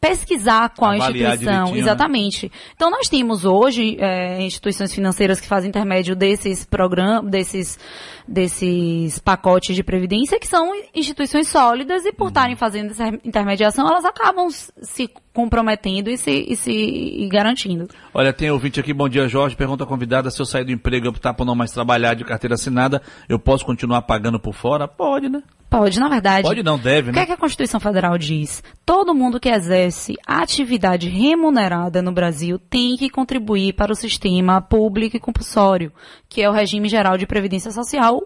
pesquisar 0.00 0.70
qual 0.70 0.92
Avaliar 0.92 1.34
instituição, 1.34 1.72
né? 1.72 1.78
exatamente. 1.78 2.46
Né? 2.46 2.52
Então 2.74 2.90
nós 2.90 3.08
temos 3.08 3.44
hoje 3.44 3.96
é, 4.00 4.40
instituições 4.42 4.94
financeiras 4.94 5.40
que 5.40 5.46
fazem 5.46 5.68
intermédio 5.68 6.16
desses 6.16 6.64
programas, 6.64 7.30
desses 7.30 7.78
desses 8.26 9.18
pacotes 9.18 9.74
de 9.74 9.82
previdência 9.82 10.38
que 10.38 10.46
são 10.46 10.72
instituições 10.94 11.48
sólidas 11.48 12.04
e 12.06 12.12
por 12.12 12.24
uhum. 12.24 12.28
estarem 12.28 12.56
fazendo 12.56 12.92
essa 12.92 13.08
intermediação 13.24 13.86
elas 13.88 14.04
acabam 14.04 14.48
se 14.50 15.10
comprometendo 15.32 16.08
e 16.08 16.16
se, 16.16 16.46
e 16.48 16.56
se 16.56 16.72
e 16.72 17.28
garantindo. 17.28 17.88
Olha, 18.14 18.32
tem 18.32 18.50
ouvinte 18.50 18.80
aqui, 18.80 18.94
bom 18.94 19.08
dia 19.08 19.28
Jorge, 19.28 19.54
pergunta 19.54 19.84
a 19.84 19.86
convidada 19.86 20.30
se 20.30 20.40
eu 20.40 20.46
sair 20.46 20.64
do 20.64 20.72
emprego 20.72 21.06
e 21.06 21.08
optar 21.08 21.34
por 21.34 21.44
não 21.44 21.54
mais 21.54 21.72
trabalhar 21.72 22.14
de 22.14 22.24
carteira 22.24 22.54
assinada, 22.54 23.02
eu 23.28 23.38
posso 23.38 23.66
continuar 23.66 24.02
pagando 24.02 24.40
por 24.40 24.54
fora? 24.54 24.88
Pode, 24.88 25.28
né? 25.28 25.42
Pode, 25.70 26.00
na 26.00 26.08
verdade. 26.08 26.42
Pode 26.42 26.64
não, 26.64 26.76
deve, 26.76 27.06
né? 27.06 27.12
O 27.12 27.14
que, 27.14 27.20
é 27.20 27.26
que 27.26 27.32
a 27.32 27.36
Constituição 27.36 27.78
Federal 27.78 28.18
diz? 28.18 28.60
Todo 28.84 29.14
mundo 29.14 29.38
que 29.38 29.48
exerce 29.48 30.16
atividade 30.26 31.08
remunerada 31.08 32.02
no 32.02 32.10
Brasil 32.10 32.58
tem 32.58 32.96
que 32.96 33.08
contribuir 33.08 33.74
para 33.74 33.92
o 33.92 33.96
sistema 33.96 34.60
público 34.60 35.16
e 35.16 35.20
compulsório, 35.20 35.92
que 36.28 36.42
é 36.42 36.50
o 36.50 36.52
regime 36.52 36.88
geral 36.88 37.16
de 37.16 37.24
previdência 37.24 37.70
social, 37.70 38.20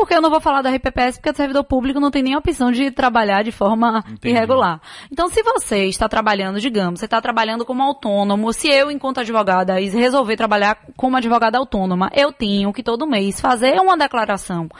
Porque 0.00 0.14
eu 0.14 0.22
não 0.22 0.30
vou 0.30 0.40
falar 0.40 0.62
da 0.62 0.70
RPPS 0.70 1.18
porque 1.18 1.28
o 1.28 1.36
servidor 1.36 1.62
público 1.62 2.00
não 2.00 2.10
tem 2.10 2.22
nem 2.22 2.32
a 2.32 2.38
opção 2.38 2.72
de 2.72 2.90
trabalhar 2.90 3.44
de 3.44 3.52
forma 3.52 4.02
Entendi. 4.10 4.34
irregular. 4.34 4.80
Então, 5.12 5.28
se 5.28 5.42
você 5.42 5.84
está 5.84 6.08
trabalhando, 6.08 6.58
digamos, 6.58 7.00
você 7.00 7.04
está 7.04 7.20
trabalhando 7.20 7.66
como 7.66 7.82
autônomo, 7.82 8.50
se 8.50 8.66
eu, 8.66 8.90
enquanto 8.90 9.20
advogada, 9.20 9.74
resolver 9.74 10.38
trabalhar 10.38 10.78
como 10.96 11.18
advogada 11.18 11.58
autônoma, 11.58 12.10
eu 12.14 12.32
tenho 12.32 12.72
que 12.72 12.82
todo 12.82 13.06
mês 13.06 13.42
fazer 13.42 13.78
uma 13.78 13.94
declaração 13.94 14.70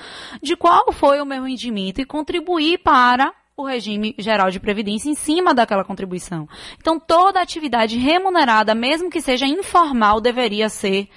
de 0.43 0.57
qual 0.57 0.91
foi 0.91 1.21
o 1.21 1.27
meu 1.27 1.43
rendimento 1.43 2.00
e 2.00 2.07
contribuir 2.07 2.79
para 2.79 3.31
o 3.55 3.67
regime 3.67 4.15
geral 4.19 4.50
de 4.50 4.59
previdência 4.59 5.11
em 5.11 5.15
cima 5.15 5.53
daquela 5.53 5.85
contribuição. 5.85 6.49
Então, 6.79 6.99
toda 6.99 7.43
atividade 7.43 7.99
remunerada, 7.99 8.75
mesmo 8.75 9.11
que 9.11 9.21
seja 9.21 9.47
informal, 9.47 10.19
deveria 10.19 10.71
ser, 10.71 11.11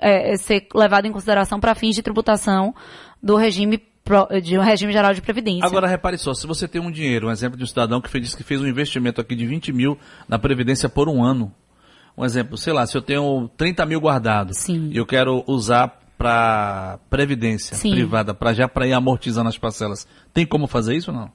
é, 0.00 0.38
ser 0.38 0.68
levada 0.74 1.06
em 1.06 1.12
consideração 1.12 1.60
para 1.60 1.74
fins 1.74 1.94
de 1.94 2.02
tributação 2.02 2.74
do 3.26 3.36
regime 3.36 3.82
de 4.40 4.56
um 4.56 4.62
regime 4.62 4.92
geral 4.92 5.12
de 5.12 5.20
previdência. 5.20 5.66
Agora, 5.66 5.88
repare 5.88 6.16
só, 6.16 6.32
se 6.32 6.46
você 6.46 6.68
tem 6.68 6.80
um 6.80 6.92
dinheiro, 6.92 7.26
um 7.26 7.30
exemplo 7.30 7.58
de 7.58 7.64
um 7.64 7.66
cidadão 7.66 8.00
que 8.00 8.08
fez, 8.08 8.36
que 8.36 8.44
fez 8.44 8.60
um 8.60 8.66
investimento 8.66 9.20
aqui 9.20 9.34
de 9.34 9.44
20 9.44 9.72
mil 9.72 9.98
na 10.28 10.38
previdência 10.38 10.88
por 10.88 11.08
um 11.08 11.24
ano. 11.24 11.52
Um 12.16 12.24
exemplo, 12.24 12.56
sei 12.56 12.72
lá, 12.72 12.86
se 12.86 12.96
eu 12.96 13.02
tenho 13.02 13.50
30 13.56 13.84
mil 13.84 14.00
guardados 14.00 14.58
Sim. 14.58 14.90
e 14.92 14.96
eu 14.96 15.04
quero 15.04 15.42
usar 15.46 16.00
para 16.16 16.98
previdência 17.10 17.76
Sim. 17.76 17.90
privada, 17.90 18.32
para 18.32 18.54
já 18.54 18.68
para 18.68 18.86
ir 18.86 18.92
amortizando 18.92 19.48
as 19.48 19.58
parcelas, 19.58 20.06
tem 20.32 20.46
como 20.46 20.66
fazer 20.66 20.94
isso 20.94 21.10
ou 21.10 21.16
não? 21.16 21.30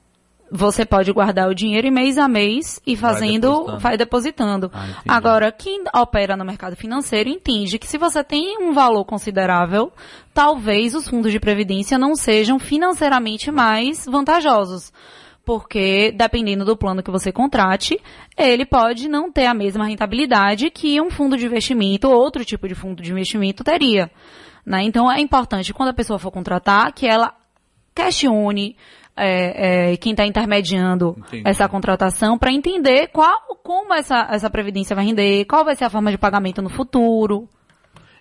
Você 0.52 0.86
pode 0.86 1.14
guardar 1.14 1.48
o 1.48 1.56
dinheiro 1.56 1.88
e 1.88 1.92
mês 1.92 2.18
a 2.18 2.28
mês 2.28 2.82
e 2.86 2.98
fazendo, 2.98 3.78
vai 3.80 3.96
depositando. 3.96 4.68
Vai 4.68 4.88
depositando. 4.88 5.08
Ah, 5.08 5.16
Agora, 5.16 5.50
quem 5.50 5.84
opera 5.96 6.36
no 6.36 6.44
mercado 6.44 6.76
financeiro 6.76 7.30
entende 7.30 7.80
que 7.80 7.88
se 7.88 7.98
você 7.98 8.22
tem 8.22 8.58
um 8.62 8.74
valor 8.74 9.06
considerável, 9.06 9.94
talvez 10.34 10.94
os 10.94 11.08
fundos 11.08 11.32
de 11.32 11.40
previdência 11.40 11.98
não 11.98 12.16
sejam 12.16 12.60
financeiramente 12.60 13.50
mais 13.50 14.06
vantajosos. 14.06 14.92
Porque, 15.46 16.12
dependendo 16.12 16.66
do 16.66 16.78
plano 16.78 17.02
que 17.02 17.10
você 17.10 17.32
contrate, 17.32 18.00
ele 18.38 18.66
pode 18.66 19.08
não 19.08 19.32
ter 19.32 19.46
a 19.46 19.54
mesma 19.54 19.86
rentabilidade 19.86 20.70
que 20.70 21.00
um 21.02 21.10
fundo 21.10 21.38
de 21.38 21.46
investimento 21.46 22.10
ou 22.10 22.14
outro 22.14 22.44
tipo 22.44 22.68
de 22.68 22.76
fundo 22.76 23.02
de 23.02 23.12
investimento 23.12 23.64
teria. 23.64 24.12
Né? 24.66 24.84
Então, 24.84 25.10
é 25.10 25.20
importante, 25.20 25.74
quando 25.74 25.90
a 25.90 25.94
pessoa 25.94 26.20
for 26.20 26.30
contratar, 26.30 26.94
que 26.94 27.08
ela 27.08 27.34
questione 27.96 28.76
é, 29.16 29.92
é, 29.92 29.98
quem 29.98 30.12
está 30.12 30.26
intermediando 30.26 31.16
Entendi. 31.18 31.44
essa 31.46 31.68
contratação 31.68 32.38
para 32.38 32.52
entender 32.52 33.08
qual, 33.08 33.58
como 33.64 33.94
essa, 33.94 34.28
essa 34.32 34.50
previdência 34.50 34.96
vai 34.96 35.06
render, 35.06 35.46
qual 35.46 35.66
vai 35.66 35.76
ser 35.76 35.86
a 35.86 35.90
forma 35.90 36.12
de 36.12 36.18
pagamento 36.18 36.62
no 36.62 36.70
futuro. 36.70 37.48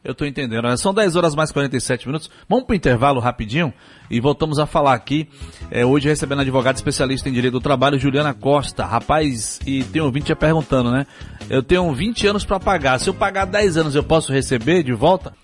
Eu 0.02 0.12
estou 0.12 0.26
entendendo. 0.26 0.74
São 0.78 0.94
10 0.94 1.14
horas 1.14 1.34
mais 1.34 1.52
47 1.52 2.06
minutos. 2.06 2.30
Vamos 2.48 2.64
para 2.64 2.72
o 2.72 2.76
intervalo 2.76 3.20
rapidinho 3.20 3.72
e 4.10 4.18
voltamos 4.18 4.58
a 4.58 4.64
falar 4.64 4.94
aqui. 4.94 5.28
É, 5.70 5.84
hoje 5.84 6.08
recebendo 6.08 6.38
a 6.38 6.42
advogada 6.42 6.76
especialista 6.78 7.28
em 7.28 7.32
direito 7.32 7.52
do 7.52 7.60
trabalho, 7.60 7.98
Juliana 7.98 8.32
Costa. 8.32 8.86
Rapaz, 8.86 9.60
e 9.66 9.84
tem 9.84 10.00
um 10.00 10.06
ouvinte 10.06 10.34
perguntando, 10.34 10.90
né? 10.90 11.06
Eu 11.50 11.62
tenho 11.62 11.92
20 11.92 12.26
anos 12.28 12.44
para 12.46 12.58
pagar. 12.58 12.98
Se 12.98 13.10
eu 13.10 13.14
pagar 13.14 13.44
10 13.44 13.76
anos, 13.76 13.94
eu 13.94 14.02
posso 14.02 14.32
receber 14.32 14.82
de 14.82 14.94
volta? 14.94 15.34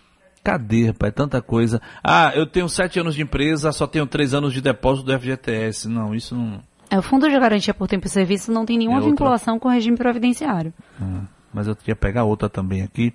Cadê, 0.46 0.86
rapaz? 0.86 1.12
Tanta 1.12 1.42
coisa. 1.42 1.82
Ah, 2.04 2.30
eu 2.32 2.46
tenho 2.46 2.68
sete 2.68 3.00
anos 3.00 3.16
de 3.16 3.22
empresa, 3.22 3.72
só 3.72 3.84
tenho 3.84 4.06
três 4.06 4.32
anos 4.32 4.52
de 4.54 4.60
depósito 4.60 5.04
do 5.04 5.18
FGTS. 5.18 5.88
Não, 5.88 6.14
isso 6.14 6.36
não. 6.36 6.60
É, 6.88 6.96
o 6.96 7.02
Fundo 7.02 7.28
de 7.28 7.36
Garantia 7.36 7.74
por 7.74 7.88
Tempo 7.88 8.06
e 8.06 8.08
Serviço 8.08 8.52
não 8.52 8.64
tem 8.64 8.78
nenhuma 8.78 8.98
é 8.98 9.00
vinculação 9.00 9.58
com 9.58 9.66
o 9.66 9.72
regime 9.72 9.96
previdenciário. 9.96 10.72
Ah, 11.02 11.22
mas 11.52 11.66
eu 11.66 11.74
queria 11.74 11.96
pegar 11.96 12.22
outra 12.22 12.48
também 12.48 12.82
aqui. 12.82 13.12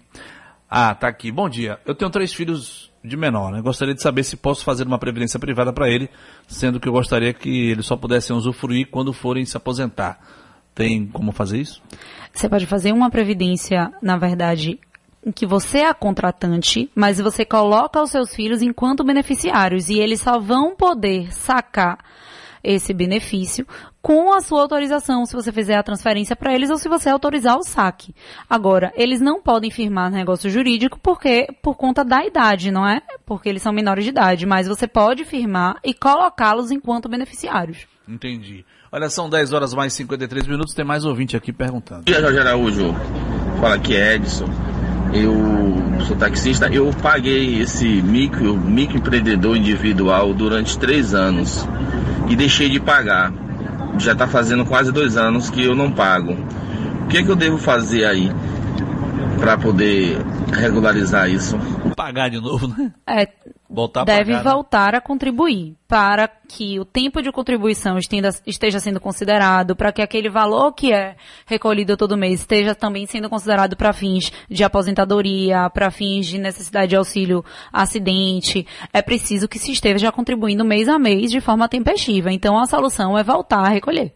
Ah, 0.70 0.94
tá 0.94 1.08
aqui. 1.08 1.32
Bom 1.32 1.48
dia. 1.48 1.80
Eu 1.86 1.96
tenho 1.96 2.12
três 2.12 2.34
filhos 2.34 2.92
de 3.02 3.16
menor, 3.16 3.54
né? 3.54 3.62
Gostaria 3.62 3.96
de 3.96 4.02
saber 4.02 4.26
se 4.26 4.36
posso 4.36 4.66
fazer 4.66 4.86
uma 4.86 5.00
previdência 5.00 5.40
privada 5.40 5.72
para 5.72 5.90
ele, 5.90 6.10
sendo 6.50 6.82
que 6.82 6.90
eu 6.90 6.92
gostaria 6.92 7.34
que 7.34 7.70
eles 7.70 7.86
só 7.86 7.96
pudessem 7.96 8.36
usufruir 8.36 8.90
quando 8.92 9.14
forem 9.14 9.46
se 9.46 9.56
aposentar. 9.56 10.20
Tem 10.76 11.08
como 11.08 11.32
fazer 11.32 11.62
isso? 11.62 11.82
Você 12.34 12.50
pode 12.50 12.66
fazer 12.66 12.92
uma 12.92 13.10
previdência, 13.10 13.90
na 14.02 14.18
verdade, 14.18 14.78
em 15.26 15.32
que 15.32 15.46
você 15.46 15.80
é 15.80 15.90
a 15.90 15.94
contratante, 15.94 16.90
mas 16.96 17.20
você 17.20 17.46
coloca 17.46 18.02
os 18.02 18.10
seus 18.10 18.34
filhos 18.34 18.62
enquanto 18.62 19.04
beneficiários 19.04 19.90
e 19.90 20.00
eles 20.00 20.22
só 20.22 20.40
vão 20.40 20.76
poder 20.76 21.32
sacar 21.34 22.00
esse 22.64 22.94
benefício 22.94 23.66
com 24.02 24.34
a 24.34 24.42
sua 24.42 24.62
autorização, 24.62 25.26
se 25.26 25.34
você 25.34 25.52
fizer 25.52 25.76
a 25.76 25.84
transferência 25.84 26.36
para 26.36 26.54
eles 26.54 26.70
ou 26.70 26.78
se 26.78 26.90
você 26.90 27.10
autorizar 27.10 27.58
o 27.58 27.64
saque. 27.64 28.16
Agora, 28.50 28.92
eles 28.96 29.20
não 29.22 29.42
podem 29.42 29.70
firmar 29.70 30.12
negócio 30.12 30.50
jurídico 30.50 31.00
porque 31.00 31.48
por 31.62 31.76
conta 31.76 32.04
da 32.04 32.26
idade, 32.26 32.72
não 32.72 32.88
é? 32.88 33.02
Porque 33.26 33.50
eles 33.50 33.62
são 33.62 33.74
menores 33.74 34.04
de 34.04 34.10
idade, 34.10 34.46
mas 34.46 34.68
você 34.68 34.88
pode 34.88 35.24
firmar 35.24 35.78
e 35.84 35.94
colocá-los 35.94 36.72
enquanto 36.72 37.10
beneficiários. 37.10 37.86
Entendi. 38.08 38.66
Olha, 38.92 39.10
são 39.10 39.30
10 39.30 39.54
horas 39.54 39.74
mais 39.74 39.94
53 39.94 40.48
minutos, 40.48 40.74
tem 40.74 40.84
mais 40.84 41.06
ouvinte 41.06 41.38
aqui 41.38 41.54
perguntando. 41.54 42.04
Dia, 42.04 42.20
Jorge 42.20 42.40
Araújo. 42.40 42.94
Fala 43.60 43.76
aqui, 43.76 43.94
Edson 43.94 44.46
eu 45.14 45.34
sou 46.08 46.16
taxista, 46.16 46.68
eu 46.68 46.92
paguei 47.02 47.62
esse 47.62 48.02
micro, 48.02 48.56
microempreendedor 48.56 49.58
individual 49.58 50.34
durante 50.34 50.78
três 50.78 51.14
anos 51.14 51.68
e 52.30 52.36
deixei 52.36 52.70
de 52.70 52.80
pagar. 52.80 53.34
Já 53.98 54.14
está 54.14 54.28
fazendo 54.28 54.66
quase 54.66 54.92
dois 54.92 55.18
anos 55.18 55.50
que 55.50 55.64
eu 55.64 55.76
não 55.76 55.92
pago. 55.92 56.36
O 57.04 57.08
que, 57.08 57.18
é 57.18 57.24
que 57.24 57.30
eu 57.30 57.36
devo 57.36 57.58
fazer 57.58 58.06
aí 58.06 58.32
para 59.38 59.58
poder 59.58 60.18
regularizar 60.54 61.30
isso? 61.30 61.58
Pagar 61.96 62.30
de 62.30 62.40
novo, 62.40 62.68
né? 62.68 62.92
É, 63.06 63.28
voltar 63.72 64.04
deve 64.04 64.34
pagar, 64.34 64.52
voltar 64.52 64.92
né? 64.92 64.98
a 64.98 65.02
contribuir 65.02 65.76
para 65.88 66.28
que 66.28 66.80
o 66.80 66.86
tempo 66.86 67.22
de 67.22 67.32
contribuição 67.32 67.98
esteja 68.46 68.80
sendo 68.80 69.00
considerado, 69.00 69.76
para 69.76 69.92
que 69.92 70.02
aquele 70.02 70.30
valor 70.30 70.74
que 70.74 70.94
é 70.94 71.16
recolhido 71.46 71.96
todo 71.96 72.18
mês 72.18 72.42
esteja 72.42 72.76
também 72.76 73.06
sendo 73.06 73.30
considerado 73.30 73.76
para 73.76 73.94
fins 73.94 74.32
de 74.50 74.64
aposentadoria, 74.64 75.70
para 75.70 75.90
fins 75.90 76.28
de 76.28 76.38
necessidade 76.38 76.90
de 76.90 76.96
auxílio 76.96 77.44
acidente. 77.72 78.68
É 78.94 79.02
preciso 79.02 79.48
que 79.48 79.58
se 79.58 79.72
esteja 79.72 80.12
contribuindo 80.12 80.66
mês 80.66 80.90
a 80.90 81.00
mês 81.00 81.32
de 81.32 81.40
forma 81.40 81.70
tempestiva. 81.70 82.32
Então 82.32 82.60
a 82.60 82.66
solução 82.66 83.18
é 83.18 83.24
voltar 83.24 83.66
a 83.66 83.70
recolher. 83.70 84.14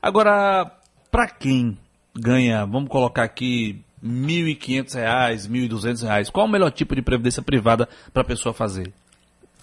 Agora, 0.00 0.70
para 1.10 1.28
quem 1.28 1.76
ganha, 2.16 2.64
vamos 2.64 2.88
colocar 2.88 3.24
aqui 3.24 3.84
R$ 4.02 4.08
1.500, 4.08 4.94
R$ 4.94 5.68
1.200, 5.68 6.30
qual 6.30 6.46
o 6.46 6.48
melhor 6.48 6.70
tipo 6.70 6.94
de 6.94 7.02
previdência 7.02 7.42
privada 7.42 7.88
para 8.12 8.22
a 8.22 8.24
pessoa 8.24 8.54
fazer? 8.54 8.92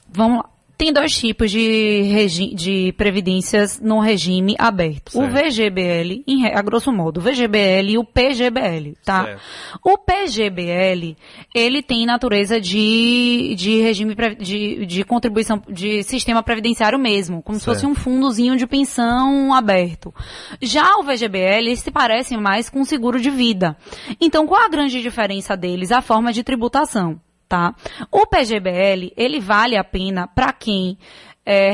Vamos 0.09 0.39
lá. 0.39 0.56
Tem 0.77 0.93
dois 0.93 1.17
tipos 1.17 1.49
de, 1.49 2.53
de 2.53 2.93
previdências 2.93 3.79
no 3.81 3.99
regime 3.99 4.55
aberto. 4.59 5.11
Certo. 5.11 5.25
O 5.25 5.27
VGBL, 5.27 6.23
em, 6.27 6.45
a 6.45 6.61
grosso 6.61 6.91
modo, 6.91 7.17
o 7.19 7.21
VGBL 7.21 7.89
e 7.89 7.97
o 7.97 8.03
PGBL, 8.03 8.95
tá? 9.03 9.23
Certo. 9.23 9.41
O 9.83 9.97
PGBL, 9.97 11.17
ele 11.55 11.81
tem 11.81 12.05
natureza 12.05 12.61
de, 12.61 13.55
de 13.57 13.81
regime 13.81 14.15
de, 14.39 14.85
de 14.85 15.03
contribuição, 15.03 15.59
de 15.67 16.03
sistema 16.03 16.43
previdenciário 16.43 16.99
mesmo, 16.99 17.41
como 17.41 17.57
certo. 17.57 17.75
se 17.75 17.81
fosse 17.81 17.91
um 17.91 17.95
fundozinho 17.95 18.55
de 18.55 18.67
pensão 18.67 19.55
aberto. 19.55 20.13
Já 20.61 20.97
o 20.97 21.03
VGBL, 21.03 21.57
eles 21.57 21.79
se 21.79 21.89
parecem 21.89 22.39
mais 22.39 22.69
com 22.69 22.85
seguro 22.85 23.19
de 23.19 23.31
vida. 23.31 23.75
Então, 24.21 24.45
qual 24.45 24.63
a 24.63 24.69
grande 24.69 25.01
diferença 25.01 25.57
deles? 25.57 25.91
A 25.91 26.01
forma 26.01 26.31
de 26.31 26.43
tributação 26.43 27.19
tá? 27.47 27.73
O 28.11 28.25
PGBL, 28.25 29.13
ele 29.15 29.39
vale 29.39 29.77
a 29.77 29.83
pena 29.83 30.27
para 30.27 30.51
quem 30.53 30.97
é, 31.45 31.73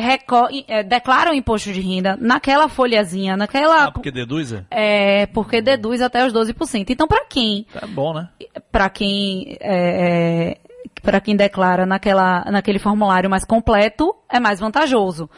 é, 0.67 0.83
declara 0.83 1.31
o 1.31 1.33
imposto 1.33 1.73
de 1.73 1.81
renda 1.81 2.15
naquela 2.21 2.69
folhazinha, 2.69 3.35
naquela... 3.35 3.85
Ah, 3.85 3.91
porque 3.91 4.11
deduz, 4.11 4.53
é? 4.53 4.65
É, 4.69 5.25
porque 5.25 5.61
deduz 5.63 5.99
até 5.99 6.23
os 6.25 6.31
12%. 6.31 6.85
Então, 6.89 7.07
para 7.07 7.25
quem... 7.25 7.65
É 7.73 7.87
bom, 7.87 8.13
né? 8.13 8.29
Para 8.71 8.87
quem... 8.89 9.57
É, 9.59 10.51
é 10.51 10.72
para 11.01 11.19
quem 11.19 11.35
declara 11.35 11.85
naquela, 11.85 12.43
naquele 12.45 12.79
formulário 12.79 13.29
mais 13.29 13.45
completo, 13.45 14.15
é 14.29 14.39
mais 14.39 14.59
vantajoso. 14.59 15.29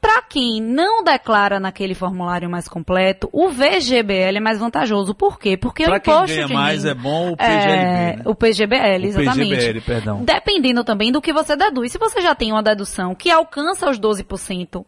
Para 0.00 0.20
quem 0.20 0.60
não 0.60 1.02
declara 1.02 1.58
naquele 1.58 1.94
formulário 1.94 2.50
mais 2.50 2.68
completo, 2.68 3.26
o 3.32 3.48
VGBL 3.48 4.36
é 4.36 4.40
mais 4.40 4.58
vantajoso. 4.58 5.14
Por 5.14 5.38
quê? 5.38 5.56
Porque 5.56 5.84
pra 5.84 5.94
o 5.94 5.96
imposto 5.96 6.26
quem 6.26 6.36
ganha 6.36 6.46
de 6.46 6.52
mais 6.52 6.84
é 6.84 6.92
bom 6.92 7.32
o 7.32 7.36
PGLB, 7.38 7.72
é, 7.72 8.16
né? 8.16 8.22
O 8.26 8.34
PGBL, 8.34 9.06
exatamente. 9.06 9.54
O 9.54 9.56
PGBL, 9.56 9.80
perdão. 9.80 10.22
Dependendo 10.22 10.84
também 10.84 11.10
do 11.10 11.22
que 11.22 11.32
você 11.32 11.56
deduz. 11.56 11.90
Se 11.90 11.96
você 11.96 12.20
já 12.20 12.34
tem 12.34 12.52
uma 12.52 12.62
dedução 12.62 13.14
que 13.14 13.30
alcança 13.30 13.88
os 13.88 13.98
12%, 13.98 14.84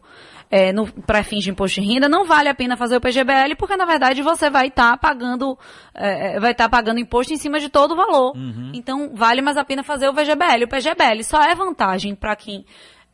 é, 0.49 0.71
para 1.05 1.23
fins 1.23 1.43
de 1.43 1.49
imposto 1.49 1.81
de 1.81 1.87
renda, 1.87 2.07
não 2.07 2.25
vale 2.25 2.49
a 2.49 2.55
pena 2.55 2.77
fazer 2.77 2.97
o 2.97 3.01
PGBL, 3.01 3.55
porque 3.57 3.75
na 3.75 3.85
verdade 3.85 4.21
você 4.21 4.49
vai 4.49 4.67
estar 4.67 4.91
tá 4.91 4.97
pagando, 4.97 5.57
é, 5.93 6.39
vai 6.39 6.51
estar 6.51 6.65
tá 6.65 6.69
pagando 6.69 6.99
imposto 6.99 7.33
em 7.33 7.37
cima 7.37 7.59
de 7.59 7.69
todo 7.69 7.91
o 7.91 7.95
valor. 7.95 8.35
Uhum. 8.35 8.71
Então 8.73 9.11
vale 9.13 9.41
mais 9.41 9.57
a 9.57 9.65
pena 9.65 9.83
fazer 9.83 10.07
o 10.07 10.13
VGBL. 10.13 10.63
O 10.63 10.67
PGBL 10.67 11.23
só 11.23 11.41
é 11.41 11.53
vantagem 11.53 12.15
para 12.15 12.35
quem 12.35 12.65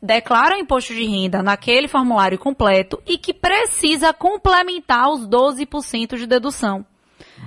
declara 0.02 0.56
o 0.56 0.60
imposto 0.60 0.94
de 0.94 1.06
renda 1.06 1.42
naquele 1.42 1.88
formulário 1.88 2.38
completo 2.38 3.02
e 3.08 3.18
que 3.18 3.34
precisa 3.34 4.14
complementar 4.14 5.10
os 5.10 5.28
12% 5.28 6.18
de 6.18 6.28
dedução. 6.28 6.86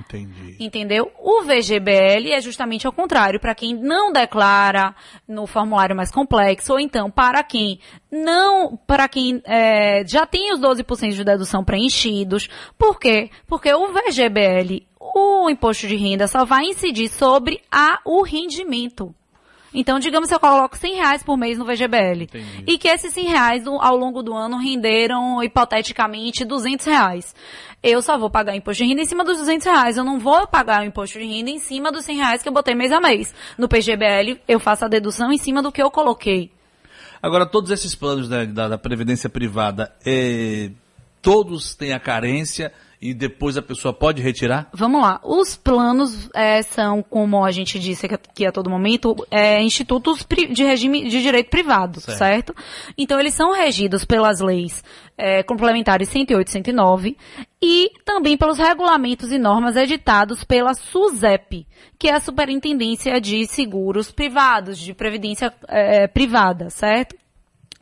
Entendi. 0.07 0.57
Entendeu? 0.61 1.11
O 1.19 1.43
VGBL 1.43 2.33
é 2.33 2.41
justamente 2.41 2.87
ao 2.87 2.93
contrário, 2.93 3.41
para 3.41 3.55
quem 3.55 3.75
não 3.75 4.13
declara 4.13 4.95
no 5.27 5.47
formulário 5.47 5.97
mais 5.97 6.11
complexo, 6.11 6.73
ou 6.73 6.81
então 6.81 7.11
para 7.11 7.43
quem 7.43 7.81
não, 8.11 8.77
para 8.77 9.09
quem 9.09 9.43
é, 9.45 10.07
já 10.07 10.25
tem 10.25 10.53
os 10.53 10.61
12% 10.61 11.13
de 11.13 11.25
dedução 11.25 11.65
preenchidos. 11.65 12.49
Por 12.79 12.99
quê? 12.99 13.31
Porque 13.47 13.73
o 13.75 13.93
VGBL, 13.93 14.87
o 15.01 15.51
imposto 15.51 15.87
de 15.89 15.97
renda, 15.97 16.29
só 16.29 16.45
vai 16.45 16.67
incidir 16.67 17.09
sobre 17.09 17.61
a, 17.71 18.01
o 18.05 18.23
rendimento. 18.23 19.15
Então, 19.79 19.99
digamos 19.99 20.31
que 20.31 20.35
eu 20.35 20.41
coloco 20.41 20.75
100 20.75 20.95
reais 20.95 21.23
por 21.23 21.37
mês 21.37 21.59
no 21.59 21.67
VGBL. 21.67 22.23
Entendi. 22.23 22.65
E 22.67 22.79
que 22.79 22.89
esses 22.89 23.13
100 23.13 23.25
reais 23.27 23.67
ao 23.67 23.95
longo 23.95 24.23
do 24.23 24.35
ano 24.35 24.57
renderam, 24.57 25.43
hipoteticamente, 25.43 26.47
200 26.47 26.87
reais. 26.87 27.35
Eu 27.83 28.01
só 28.01 28.17
vou 28.17 28.31
pagar 28.31 28.57
imposto 28.57 28.83
de 28.83 28.89
renda 28.89 29.03
em 29.03 29.05
cima 29.05 29.23
dos 29.23 29.37
200 29.37 29.67
reais. 29.67 29.99
Eu 29.99 30.05
não 30.05 30.19
vou 30.19 30.47
pagar 30.47 30.81
o 30.81 30.87
imposto 30.87 31.19
de 31.19 31.27
renda 31.27 31.51
em 31.51 31.59
cima 31.59 31.93
dos 31.93 32.07
100 32.07 32.17
reais 32.17 32.43
que 32.43 32.49
eu 32.49 32.55
botei 32.55 32.75
mês 32.75 32.91
a 32.91 33.01
mês. 33.01 33.35
No 33.59 33.69
PGBL, 33.69 34.41
eu 34.49 34.59
faço 34.59 34.87
a 34.87 34.89
dedução 34.89 35.31
em 35.31 35.37
cima 35.37 35.63
do 35.63 35.71
que 35.71 35.83
eu 35.83 35.91
coloquei. 35.91 36.51
Agora, 37.21 37.45
todos 37.45 37.71
esses 37.71 37.95
planos 37.95 38.31
da, 38.31 38.47
da, 38.47 38.69
da 38.69 38.79
Previdência 38.79 39.29
Privada, 39.29 39.93
é, 40.07 40.71
todos 41.21 41.75
têm 41.75 41.93
a 41.93 42.01
carência 42.01 42.73
e 43.11 43.15
depois 43.15 43.57
a 43.57 43.63
pessoa 43.63 43.95
pode 43.95 44.21
retirar? 44.21 44.69
Vamos 44.73 45.01
lá. 45.01 45.21
Os 45.23 45.55
planos 45.57 46.29
é, 46.35 46.63
são, 46.63 47.03
como 47.03 47.45
a 47.45 47.51
gente 47.51 47.79
disse 47.79 48.07
aqui 48.07 48.45
a 48.45 48.51
todo 48.51 48.69
momento, 48.69 49.15
é, 49.31 49.63
institutos 49.63 50.27
de 50.51 50.65
regime 50.65 51.09
de 51.09 51.23
direito 51.23 51.51
privado, 51.51 52.01
certo? 52.01 52.19
certo? 52.19 52.55
Então, 52.99 53.21
eles 53.21 53.35
são 53.35 53.53
regidos 53.53 54.05
pelas 54.05 54.41
leis 54.41 54.83
é, 55.17 55.43
complementares 55.43 56.09
108 56.09 56.49
e 56.49 56.51
109 56.51 57.17
e 57.63 57.91
também 58.05 58.37
pelos 58.37 58.59
regulamentos 58.59 59.31
e 59.33 59.39
normas 59.39 59.77
editados 59.77 60.45
pela 60.45 60.75
SUSEP, 60.75 61.67
que 61.99 62.09
é 62.09 62.15
a 62.15 62.21
Superintendência 62.21 63.21
de 63.21 63.47
Seguros 63.47 64.11
Privados, 64.11 64.79
de 64.79 64.93
Previdência 64.93 65.53
é, 65.69 66.07
Privada, 66.07 66.71
certo? 66.71 67.17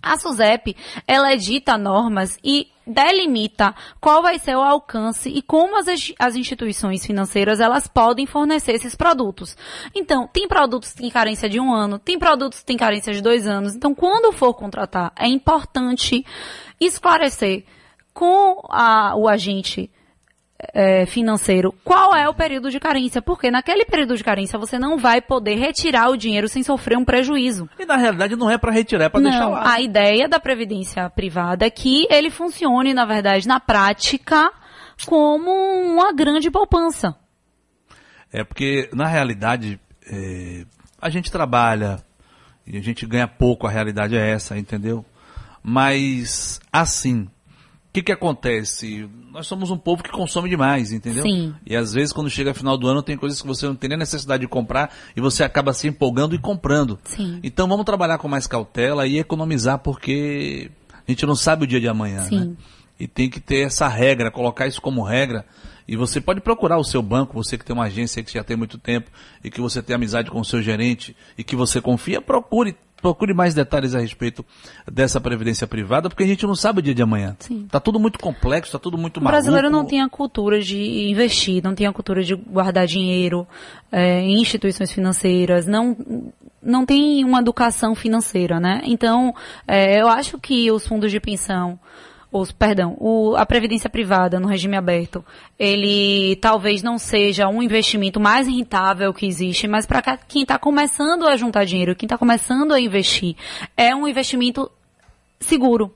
A 0.05 0.19
SUSEP, 0.19 0.77
ela 1.09 1.33
edita 1.33 1.79
normas 1.79 2.39
e 2.45 2.69
delimita 2.87 3.75
qual 3.99 4.21
vai 4.21 4.39
ser 4.39 4.55
o 4.55 4.61
alcance 4.61 5.31
e 5.31 5.41
como 5.41 5.79
as, 5.79 5.87
as 6.19 6.37
instituições 6.37 7.07
financeiras 7.07 7.59
elas 7.59 7.89
podem 7.89 8.27
fornecer 8.27 8.73
esses 8.73 8.95
produtos. 8.95 9.57
Então, 9.95 10.29
tem 10.31 10.47
produtos 10.47 10.93
que 10.93 11.01
têm 11.01 11.11
carência 11.11 11.49
de 11.49 11.59
um 11.59 11.73
ano, 11.73 11.99
tem 11.99 12.19
produtos 12.19 12.61
que 12.61 12.67
têm 12.67 12.77
carência 12.77 13.15
de 13.15 13.23
dois 13.23 13.47
anos. 13.47 13.75
Então, 13.75 13.95
quando 13.95 14.31
for 14.33 14.53
contratar, 14.53 15.13
é 15.17 15.27
importante 15.27 16.25
esclarecer 16.79 17.65
com 18.13 18.61
a, 18.69 19.17
o 19.17 19.27
agente 19.27 19.91
é, 20.73 21.07
financeiro, 21.07 21.75
qual 21.85 22.15
é 22.15 22.29
o 22.29 22.35
período 22.35 22.71
de 22.71 22.79
carência? 22.81 23.21
Porque 23.21 23.51
naquele 23.51 23.85
período 23.85 24.17
de 24.17 24.25
carência 24.25 24.59
você 24.59 24.79
não 24.79 24.97
vai 24.97 25.21
poder 25.21 25.57
retirar 25.57 26.09
o 26.11 26.17
dinheiro 26.17 26.49
sem 26.49 26.63
sofrer 26.63 26.97
um 26.97 27.05
prejuízo. 27.05 27.69
E 27.79 27.85
na 27.85 27.97
realidade 27.97 28.37
não 28.37 28.51
é 28.51 28.57
para 28.57 28.73
retirar, 28.73 29.05
é 29.05 29.09
para 29.09 29.21
deixar 29.21 29.49
lá. 29.49 29.73
A 29.73 29.81
ideia 29.81 30.29
da 30.29 30.41
previdência 30.41 31.09
privada 31.11 31.67
é 31.67 31.71
que 31.71 32.07
ele 32.11 32.31
funcione, 32.31 32.95
na 32.95 33.05
verdade, 33.05 33.47
na 33.47 33.61
prática, 33.61 34.51
como 35.07 35.51
uma 35.51 36.13
grande 36.13 36.51
poupança. 36.51 37.15
É 38.33 38.43
porque, 38.43 38.89
na 38.93 39.07
realidade, 39.07 39.81
é, 40.11 40.65
a 41.01 41.09
gente 41.09 41.31
trabalha 41.31 41.99
e 42.67 42.77
a 42.79 42.81
gente 42.81 43.07
ganha 43.07 43.29
pouco, 43.29 43.67
a 43.67 43.71
realidade 43.71 44.17
é 44.17 44.31
essa, 44.31 44.59
entendeu? 44.59 45.05
Mas, 45.63 46.61
assim, 46.73 47.29
que, 47.95 48.03
que 48.03 48.11
acontece? 48.11 49.09
Nós 49.31 49.47
somos 49.47 49.71
um 49.71 49.79
povo 49.79 50.03
que 50.03 50.11
consome 50.11 50.51
demais, 50.51 50.91
entendeu? 50.91 51.23
Sim. 51.23 51.55
E 51.65 51.77
às 51.77 51.93
vezes, 51.93 52.13
quando 52.13 52.29
chega 52.29 52.53
final 52.53 52.77
do 52.77 52.89
ano, 52.89 53.05
tem 53.05 53.17
coisas 53.17 53.41
que 53.41 53.47
você 53.47 53.67
não 53.67 53.77
tem 53.77 53.89
nem 53.89 53.97
necessidade 53.97 54.41
de 54.41 54.49
comprar 54.49 54.93
e 55.17 55.21
você 55.21 55.45
acaba 55.45 55.73
se 55.73 55.87
empolgando 55.87 56.35
e 56.35 56.39
comprando. 56.39 56.99
Sim. 57.05 57.39
Então 57.41 57.69
vamos 57.69 57.85
trabalhar 57.85 58.19
com 58.19 58.27
mais 58.27 58.49
cautela 58.49 59.07
e 59.07 59.21
economizar, 59.21 59.79
porque 59.79 60.73
a 60.91 61.09
gente 61.09 61.25
não 61.25 61.37
sabe 61.37 61.63
o 61.63 61.67
dia 61.69 61.81
de 61.81 61.87
amanhã, 61.87 62.25
Sim. 62.25 62.41
né? 62.41 62.53
E 62.99 63.07
tem 63.07 63.31
que 63.31 63.39
ter 63.39 63.61
essa 63.67 63.87
regra, 63.87 64.29
colocar 64.29 64.67
isso 64.67 64.83
como 64.83 65.01
regra. 65.05 65.47
E 65.87 65.95
você 65.95 66.21
pode 66.21 66.41
procurar 66.41 66.79
o 66.79 66.85
seu 66.85 67.01
banco, 67.01 67.35
você 67.35 67.57
que 67.57 67.65
tem 67.65 67.75
uma 67.75 67.85
agência 67.85 68.25
que 68.25 68.33
já 68.33 68.43
tem 68.43 68.57
muito 68.57 68.77
tempo 68.77 69.09
e 69.43 69.51
que 69.51 69.61
você 69.61 69.81
tem 69.81 69.95
amizade 69.95 70.33
com 70.33 70.41
o 70.41 70.45
seu 70.45 70.61
gerente 70.61 71.15
e 71.39 71.45
que 71.45 71.55
você 71.55 71.81
confia, 71.81 72.21
procure 72.21 72.77
procure 73.05 73.35
mais 73.35 73.53
detalhes 73.53 73.95
a 73.95 73.99
respeito 73.99 74.43
dessa 74.91 75.21
previdência 75.21 75.67
privada, 75.67 76.09
porque 76.09 76.25
a 76.25 76.27
gente 76.27 76.47
não 76.47 76.55
sabe 76.55 76.79
o 76.79 76.83
dia 76.83 76.95
de 76.95 77.03
amanhã. 77.03 77.37
Sim. 77.39 77.67
Tá 77.71 77.79
tudo 77.79 78.01
muito 78.01 78.19
complexo, 78.19 78.73
tá 78.73 78.79
tudo 78.79 78.97
muito 78.97 79.21
maluco. 79.21 79.29
O 79.29 79.33
brasileiro 79.33 79.69
não 79.69 79.85
tem 79.85 80.01
a 80.01 80.09
cultura 80.09 80.59
de 80.59 81.11
investir, 81.11 81.63
não 81.63 81.75
tem 81.75 81.87
a 81.87 81.93
cultura 81.93 82.23
de 82.23 82.35
guardar 82.35 82.87
dinheiro 82.87 83.47
é, 83.93 84.21
em 84.23 84.41
instituições 84.41 84.91
financeiras, 84.91 85.67
não 85.67 85.95
não 86.63 86.87
tem 86.87 87.23
uma 87.27 87.41
educação 87.41 87.95
financeira, 87.95 88.59
né? 88.59 88.81
Então, 88.85 89.35
é, 89.69 90.01
eu 90.01 90.09
acho 90.09 90.39
que 90.39 90.73
os 90.73 90.87
fundos 90.87 91.11
de 91.11 91.21
pensão 91.21 91.79
os, 92.35 92.51
perdão, 92.51 92.97
o, 92.99 93.37
a 93.37 93.47
previdência 93.47 93.89
privada 93.89 94.41
no 94.41 94.49
regime 94.49 94.77
aberto, 94.77 95.25
ele 95.57 96.35
talvez 96.43 96.83
não 96.83 96.99
seja 96.99 97.49
um 97.49 97.63
investimento 97.63 98.19
mais 98.19 98.49
rentável 98.49 99.15
que 99.15 99.25
existe, 99.25 99.69
mas 99.69 99.87
para 99.87 100.03
quem 100.17 100.43
está 100.43 100.59
começando 100.59 101.29
a 101.29 101.37
juntar 101.37 101.65
dinheiro, 101.65 101.95
quem 101.95 102.07
está 102.07 102.19
começando 102.19 102.73
a 102.73 102.81
investir, 102.81 103.37
é 103.77 103.95
um 103.95 104.09
investimento 104.09 104.69
seguro. 105.39 105.95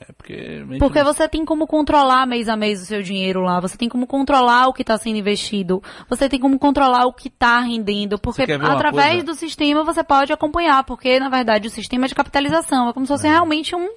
É 0.00 0.12
porque, 0.12 0.64
porque 0.80 1.04
você 1.04 1.28
tem 1.28 1.44
como 1.44 1.64
controlar 1.64 2.26
mês 2.26 2.48
a 2.48 2.56
mês 2.56 2.82
o 2.82 2.84
seu 2.84 3.00
dinheiro 3.00 3.42
lá, 3.42 3.60
você 3.60 3.76
tem 3.76 3.88
como 3.88 4.04
controlar 4.04 4.66
o 4.66 4.72
que 4.72 4.82
está 4.82 4.98
sendo 4.98 5.18
investido, 5.18 5.80
você 6.08 6.28
tem 6.28 6.40
como 6.40 6.58
controlar 6.58 7.06
o 7.06 7.12
que 7.12 7.28
está 7.28 7.60
rendendo, 7.60 8.18
porque 8.18 8.42
através 8.42 9.22
do 9.22 9.34
sistema 9.36 9.84
você 9.84 10.02
pode 10.02 10.32
acompanhar, 10.32 10.82
porque 10.82 11.20
na 11.20 11.28
verdade 11.28 11.68
o 11.68 11.70
sistema 11.70 12.06
é 12.06 12.08
de 12.08 12.16
capitalização, 12.16 12.88
é 12.88 12.92
como 12.92 13.06
se 13.06 13.12
fosse 13.12 13.28
é. 13.28 13.30
realmente 13.30 13.76
um 13.76 13.88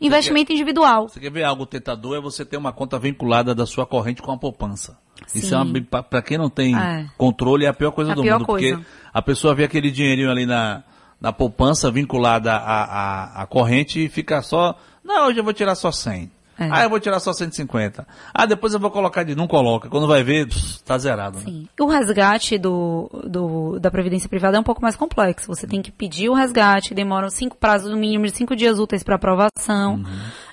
investimento 0.00 0.48
quer, 0.48 0.54
individual. 0.54 1.08
Você 1.08 1.20
quer 1.20 1.30
ver 1.30 1.44
algo 1.44 1.66
tentador? 1.66 2.16
É 2.16 2.20
você 2.20 2.44
ter 2.44 2.56
uma 2.56 2.72
conta 2.72 2.98
vinculada 2.98 3.54
da 3.54 3.66
sua 3.66 3.86
corrente 3.86 4.22
com 4.22 4.32
a 4.32 4.38
poupança. 4.38 4.98
Sim. 5.26 5.38
Isso 5.38 5.54
é 5.54 5.80
para 6.02 6.22
quem 6.22 6.36
não 6.38 6.50
tem 6.50 6.76
é. 6.76 7.06
controle 7.16 7.64
é 7.64 7.68
a 7.68 7.74
pior 7.74 7.90
coisa 7.90 8.12
a 8.12 8.14
do 8.14 8.22
pior 8.22 8.38
mundo, 8.38 8.46
coisa. 8.46 8.76
porque 8.76 8.88
a 9.12 9.22
pessoa 9.22 9.54
vê 9.54 9.64
aquele 9.64 9.90
dinheirinho 9.90 10.30
ali 10.30 10.44
na, 10.44 10.84
na 11.20 11.32
poupança 11.32 11.90
vinculada 11.90 12.52
à, 12.52 12.84
à, 12.84 13.42
à 13.42 13.46
corrente 13.46 14.04
e 14.04 14.08
fica 14.08 14.42
só, 14.42 14.78
não, 15.02 15.28
hoje 15.28 15.38
eu 15.40 15.44
vou 15.44 15.52
tirar 15.52 15.74
só 15.74 15.90
100. 15.90 16.30
É. 16.58 16.68
Ah, 16.70 16.84
eu 16.84 16.90
vou 16.90 16.98
tirar 16.98 17.20
só 17.20 17.32
150. 17.32 18.06
Ah, 18.32 18.46
depois 18.46 18.72
eu 18.72 18.80
vou 18.80 18.90
colocar 18.90 19.22
de. 19.22 19.34
Não 19.34 19.46
coloca. 19.46 19.90
Quando 19.90 20.06
vai 20.06 20.22
ver, 20.22 20.48
está 20.48 20.96
zerado. 20.96 21.38
Né? 21.38 21.44
Sim. 21.44 21.68
O 21.78 21.86
resgate 21.86 22.56
do, 22.56 23.10
do, 23.24 23.78
da 23.78 23.90
Previdência 23.90 24.28
Privada 24.28 24.56
é 24.56 24.60
um 24.60 24.64
pouco 24.64 24.80
mais 24.80 24.96
complexo. 24.96 25.46
Você 25.48 25.66
tem 25.66 25.82
que 25.82 25.92
pedir 25.92 26.30
o 26.30 26.34
resgate, 26.34 26.94
demora 26.94 27.28
cinco 27.28 27.56
prazos 27.56 27.90
no 27.90 27.96
mínimo 27.96 28.24
de 28.24 28.34
cinco 28.34 28.56
dias 28.56 28.78
úteis 28.78 29.02
para 29.02 29.16
aprovação. 29.16 29.96
Uhum. 29.96 30.04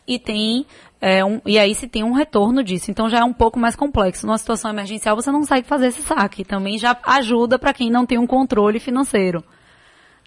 E 0.06 0.20
tem. 0.20 0.66
É, 1.00 1.24
um, 1.24 1.42
e 1.46 1.60
aí 1.60 1.74
se 1.76 1.88
tem 1.88 2.04
um 2.04 2.14
retorno 2.14 2.64
disso. 2.64 2.92
Então 2.92 3.10
já 3.10 3.20
é 3.20 3.24
um 3.24 3.34
pouco 3.34 3.58
mais 3.58 3.76
complexo. 3.76 4.28
Numa 4.28 4.38
situação 4.38 4.72
emergencial 4.72 5.16
você 5.16 5.32
não 5.32 5.40
consegue 5.40 5.68
fazer 5.68 5.88
esse 5.88 6.02
saque. 6.02 6.44
Também 6.44 6.78
já 6.78 6.98
ajuda 7.04 7.58
para 7.58 7.74
quem 7.74 7.90
não 7.90 8.06
tem 8.06 8.18
um 8.18 8.28
controle 8.28 8.80
financeiro. 8.80 9.42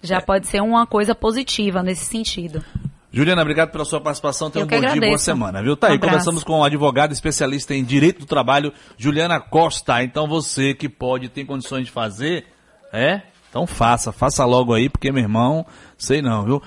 Já 0.01 0.17
é. 0.17 0.21
pode 0.21 0.47
ser 0.47 0.61
uma 0.61 0.87
coisa 0.87 1.13
positiva 1.13 1.83
nesse 1.83 2.05
sentido. 2.05 2.63
Juliana, 3.11 3.41
obrigado 3.41 3.71
pela 3.71 3.85
sua 3.85 4.01
participação. 4.01 4.49
Tenha 4.51 4.65
um 4.65 4.67
bom 4.67 4.75
agradeço. 4.75 4.99
dia, 4.99 5.09
boa 5.09 5.17
semana, 5.17 5.63
viu? 5.63 5.77
Tá 5.77 5.87
um 5.87 5.91
aí, 5.91 5.95
abraço. 5.95 6.11
conversamos 6.11 6.43
com 6.43 6.63
a 6.63 6.67
advogada 6.67 7.13
especialista 7.13 7.73
em 7.73 7.83
direito 7.83 8.19
do 8.19 8.25
trabalho, 8.25 8.73
Juliana 8.97 9.39
Costa. 9.39 10.03
Então 10.03 10.27
você 10.27 10.73
que 10.73 10.89
pode, 10.89 11.29
tem 11.29 11.45
condições 11.45 11.85
de 11.85 11.91
fazer, 11.91 12.45
é? 12.91 13.21
Então 13.49 13.65
faça, 13.65 14.11
faça 14.11 14.45
logo 14.45 14.73
aí, 14.73 14.89
porque 14.89 15.11
meu 15.11 15.23
irmão, 15.23 15.65
sei 15.97 16.21
não, 16.21 16.43
viu? 16.43 16.61